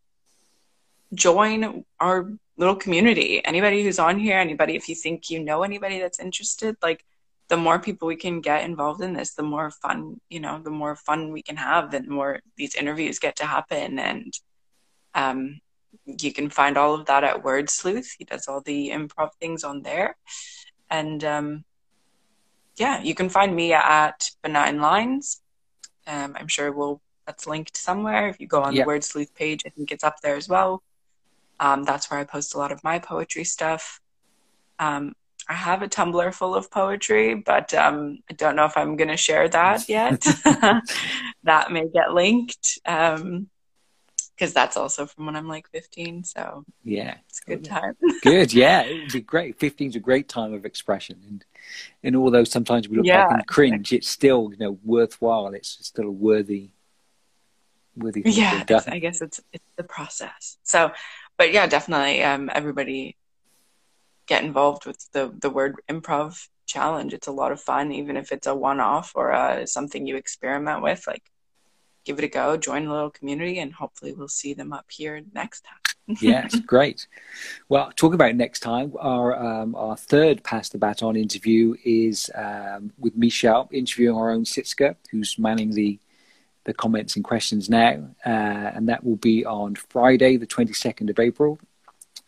join 1.15 1.85
our 2.01 2.33
little 2.57 2.77
community. 2.77 3.45
Anybody 3.45 3.83
who's 3.83 3.99
on 3.99 4.19
here, 4.19 4.39
anybody, 4.39 4.77
if 4.77 4.89
you 4.89 4.95
think 4.95 5.31
you 5.31 5.41
know 5.41 5.63
anybody 5.63 5.99
that's 5.99 6.21
interested, 6.21 6.77
like 6.83 7.05
the 7.49 7.57
more 7.57 7.79
people 7.79 8.09
we 8.09 8.17
can 8.17 8.41
get 8.41 8.65
involved 8.65 9.03
in 9.03 9.13
this, 9.13 9.35
the 9.35 9.43
more 9.43 9.71
fun, 9.71 10.21
you 10.31 10.41
know, 10.41 10.61
the 10.63 10.71
more 10.71 10.97
fun 10.97 11.33
we 11.33 11.43
can 11.43 11.57
have, 11.57 11.91
the 11.91 12.03
more 12.03 12.41
these 12.57 12.75
interviews 12.75 13.19
get 13.19 13.37
to 13.37 13.47
happen. 13.47 13.99
And 13.99 14.33
um, 15.15 15.61
you 16.07 16.33
can 16.33 16.51
find 16.51 16.77
all 16.77 16.95
of 16.95 17.07
that 17.07 17.25
at 17.25 17.45
Word 17.45 17.71
Sleuth. 17.71 18.15
He 18.19 18.25
does 18.25 18.49
all 18.49 18.61
the 18.61 18.91
improv 18.91 19.31
things 19.41 19.65
on 19.65 19.83
there. 19.83 20.17
And 20.91 21.25
um, 21.25 21.65
yeah, 22.77 23.03
you 23.03 23.15
can 23.15 23.29
find 23.29 23.55
me 23.55 23.73
at 23.73 24.31
Benign 24.43 24.81
Lines. 24.81 25.41
Um, 26.07 26.37
I'm 26.39 26.49
sure 26.49 26.73
we'll 26.73 27.01
that's 27.27 27.47
linked 27.47 27.77
somewhere. 27.77 28.29
If 28.29 28.39
you 28.39 28.47
go 28.47 28.63
on 28.63 28.75
the 28.75 28.87
Word 28.87 29.03
Sleuth 29.03 29.35
page, 29.35 29.63
I 29.65 29.71
think 29.71 29.91
it's 29.91 30.05
up 30.05 30.17
there 30.23 30.37
as 30.37 30.49
well. 30.49 30.83
Um, 31.59 31.85
that's 31.85 32.11
where 32.11 32.21
I 32.21 32.25
post 32.25 32.55
a 32.55 32.59
lot 32.59 32.73
of 32.73 32.85
my 32.85 32.99
poetry 32.99 33.45
stuff. 33.45 34.01
Um, 34.79 35.15
I 35.49 35.55
have 35.55 35.83
a 35.83 35.89
Tumblr 35.89 36.35
full 36.35 36.55
of 36.55 36.71
poetry, 36.71 37.35
but 37.35 37.73
um, 37.75 38.19
I 38.31 38.35
don't 38.35 38.57
know 38.57 38.65
if 38.65 38.77
I'm 38.77 38.97
going 38.97 39.09
to 39.09 39.17
share 39.17 39.49
that 39.49 39.89
yet. 39.89 40.21
that 41.45 41.73
may 41.73 41.89
get 41.89 42.13
linked 42.13 42.79
because 44.37 44.53
that's 44.53 44.77
also 44.77 45.07
from 45.07 45.27
when 45.27 45.37
I'm 45.37 45.49
like 45.49 45.69
15. 45.71 46.25
So 46.25 46.65
yeah, 46.83 47.17
it's 47.29 47.41
a 47.47 47.51
good 47.51 47.65
time. 47.65 47.97
good, 48.23 48.53
yeah, 48.53 48.83
it 48.83 49.01
would 49.01 49.13
be 49.13 49.21
great. 49.21 49.59
15 49.59 49.91
is 49.91 49.97
a 49.97 50.01
great 50.01 50.29
time 50.29 50.53
of 50.53 50.65
expression, 50.65 51.21
and 51.27 51.45
and 52.03 52.17
although 52.17 52.45
sometimes 52.45 52.89
we 52.89 52.97
look 52.97 53.07
yeah, 53.07 53.27
back 53.27 53.31
and 53.31 53.47
cringe, 53.47 53.93
it's 53.93 54.09
still 54.09 54.51
you 54.51 54.59
know 54.59 54.79
worthwhile. 54.85 55.49
It's 55.49 55.79
still 55.87 56.07
a 56.07 56.11
worthy, 56.11 56.71
worthy. 57.97 58.23
yeah, 58.25 58.65
I 58.87 58.99
guess 58.99 59.23
it's 59.23 59.41
it's 59.53 59.65
the 59.77 59.85
process. 59.85 60.59
So, 60.63 60.93
but 61.39 61.53
yeah, 61.53 61.67
definitely. 61.67 62.23
Um, 62.23 62.51
everybody 62.53 63.17
get 64.27 64.45
involved 64.45 64.87
with 64.87 65.07
the 65.13 65.33
the 65.41 65.51
word 65.51 65.77
improv 65.89 66.49
challenge. 66.67 67.15
It's 67.15 67.27
a 67.27 67.33
lot 67.33 67.53
of 67.53 67.61
fun, 67.61 67.93
even 67.93 68.17
if 68.17 68.33
it's 68.33 68.47
a 68.47 68.55
one 68.55 68.81
off 68.81 69.13
or 69.15 69.33
uh, 69.33 69.67
something 69.67 70.07
you 70.07 70.17
experiment 70.17 70.83
with. 70.83 71.07
Like, 71.07 71.23
give 72.05 72.19
it 72.19 72.25
a 72.25 72.29
go, 72.29 72.57
join 72.57 72.87
a 72.87 72.93
little 72.93 73.11
community, 73.11 73.59
and 73.59 73.73
hopefully 73.73 74.13
we'll 74.13 74.29
see 74.29 74.55
them 74.55 74.73
up 74.73 74.87
here 74.91 75.23
next 75.35 75.65
time. 75.65 75.79
yes, 76.21 76.55
great. 76.61 77.07
Well, 77.69 77.91
talk 77.97 78.13
about 78.13 78.35
next 78.35 78.61
time. 78.61 78.93
Our 78.99 79.35
um, 79.37 79.75
our 79.75 79.97
third 79.97 80.45
pass 80.45 80.69
the 80.69 80.79
baton 80.79 81.17
interview 81.17 81.75
is 81.85 82.31
um, 82.35 82.93
with 82.99 83.17
Michelle 83.17 83.69
interviewing 83.73 84.17
our 84.17 84.31
own 84.31 84.45
Sitska, 84.45 84.97
who's 85.11 85.39
manning 85.39 85.71
the 85.71 85.99
the 86.65 86.75
comments 86.75 87.17
and 87.17 87.25
questions 87.25 87.69
now, 87.69 88.09
uh, 88.25 88.29
and 88.75 88.89
that 88.89 89.05
will 89.05 89.17
be 89.17 89.45
on 89.47 89.75
Friday, 89.75 90.37
the 90.37 90.47
twenty 90.47 90.73
second 90.73 91.09
of 91.09 91.19
April 91.19 91.59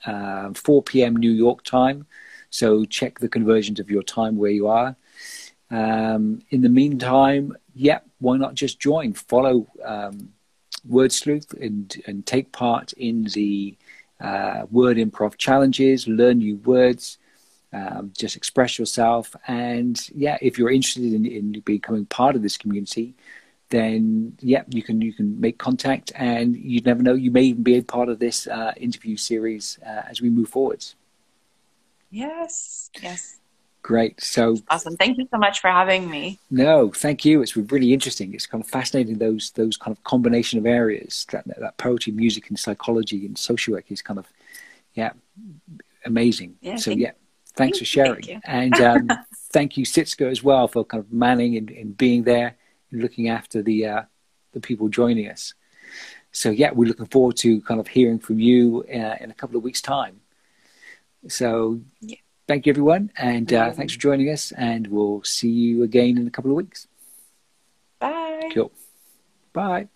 uh, 0.06 0.52
4 0.54 0.82
p.m. 0.82 1.16
New 1.16 1.30
York 1.30 1.62
time. 1.62 2.06
So 2.50 2.84
check 2.84 3.18
the 3.18 3.28
conversions 3.28 3.80
of 3.80 3.90
your 3.90 4.02
time 4.02 4.36
where 4.36 4.50
you 4.50 4.68
are. 4.68 4.96
Um, 5.70 6.40
in 6.50 6.62
the 6.62 6.68
meantime, 6.68 7.56
yeah, 7.76 7.98
why 8.20 8.38
not 8.38 8.54
just 8.54 8.80
join, 8.80 9.12
follow 9.12 9.66
um, 9.84 10.32
Word 10.88 11.12
Sleuth, 11.12 11.52
and 11.52 11.94
and 12.06 12.24
take 12.24 12.50
part 12.50 12.94
in 12.94 13.24
the 13.24 13.76
uh, 14.18 14.62
word 14.70 14.96
improv 14.96 15.36
challenges, 15.36 16.08
learn 16.08 16.38
new 16.38 16.56
words. 16.56 17.18
Um, 17.72 18.12
just 18.16 18.36
express 18.36 18.78
yourself, 18.78 19.36
and 19.46 20.08
yeah, 20.14 20.38
if 20.40 20.56
you're 20.58 20.70
interested 20.70 21.12
in, 21.12 21.26
in 21.26 21.60
becoming 21.60 22.06
part 22.06 22.34
of 22.34 22.42
this 22.42 22.56
community, 22.56 23.14
then 23.68 24.36
yeah, 24.40 24.62
you 24.70 24.82
can 24.82 25.02
you 25.02 25.12
can 25.12 25.38
make 25.38 25.58
contact, 25.58 26.12
and 26.14 26.56
you 26.56 26.80
never 26.80 27.02
know, 27.02 27.12
you 27.12 27.30
may 27.30 27.42
even 27.42 27.62
be 27.62 27.76
a 27.76 27.82
part 27.82 28.08
of 28.08 28.18
this 28.18 28.46
uh, 28.46 28.72
interview 28.78 29.16
series 29.16 29.78
uh, 29.84 30.02
as 30.08 30.22
we 30.22 30.30
move 30.30 30.48
forwards. 30.48 30.94
Yes, 32.10 32.90
yes. 33.02 33.40
Great. 33.86 34.20
So 34.20 34.56
awesome. 34.68 34.96
Thank 34.96 35.16
you 35.16 35.28
so 35.30 35.38
much 35.38 35.60
for 35.60 35.70
having 35.70 36.10
me. 36.10 36.40
No, 36.50 36.90
thank 36.90 37.24
you. 37.24 37.40
It's 37.40 37.56
really 37.56 37.92
interesting. 37.92 38.34
It's 38.34 38.44
kind 38.44 38.60
of 38.60 38.68
fascinating 38.68 39.18
those 39.18 39.52
those 39.52 39.76
kind 39.76 39.96
of 39.96 40.02
combination 40.02 40.58
of 40.58 40.66
areas 40.66 41.24
that 41.30 41.44
that 41.46 41.76
poetry, 41.76 42.12
music, 42.12 42.48
and 42.48 42.58
psychology 42.58 43.24
and 43.24 43.38
social 43.38 43.74
work 43.74 43.92
is 43.92 44.02
kind 44.02 44.18
of 44.18 44.26
yeah 44.94 45.12
amazing. 46.04 46.56
Yeah, 46.60 46.74
so 46.74 46.90
yeah, 46.90 47.12
thanks 47.54 47.78
for 47.78 47.84
sharing. 47.84 48.24
Thank 48.24 48.42
and 48.44 48.74
um, 48.80 49.08
thank 49.52 49.76
you, 49.76 49.86
Sitska, 49.86 50.28
as 50.28 50.42
well 50.42 50.66
for 50.66 50.84
kind 50.84 51.00
of 51.00 51.12
manning 51.12 51.56
and, 51.56 51.70
and 51.70 51.96
being 51.96 52.24
there 52.24 52.56
and 52.90 53.00
looking 53.00 53.28
after 53.28 53.62
the 53.62 53.86
uh, 53.86 54.02
the 54.50 54.58
people 54.58 54.88
joining 54.88 55.30
us. 55.30 55.54
So 56.32 56.50
yeah, 56.50 56.72
we're 56.72 56.88
looking 56.88 57.06
forward 57.06 57.36
to 57.36 57.60
kind 57.60 57.78
of 57.78 57.86
hearing 57.86 58.18
from 58.18 58.40
you 58.40 58.84
uh, 58.92 59.14
in 59.20 59.30
a 59.30 59.34
couple 59.34 59.56
of 59.56 59.62
weeks' 59.62 59.80
time. 59.80 60.22
So 61.28 61.78
yeah. 62.00 62.16
Thank 62.46 62.66
you, 62.66 62.70
everyone, 62.70 63.10
and 63.16 63.52
uh, 63.52 63.72
thanks 63.72 63.94
for 63.94 64.00
joining 64.00 64.30
us. 64.30 64.52
And 64.52 64.86
we'll 64.86 65.22
see 65.24 65.50
you 65.50 65.82
again 65.82 66.18
in 66.18 66.26
a 66.26 66.30
couple 66.30 66.50
of 66.50 66.56
weeks. 66.56 66.86
Bye. 67.98 68.50
Cool. 68.52 68.72
Bye. 69.52 69.88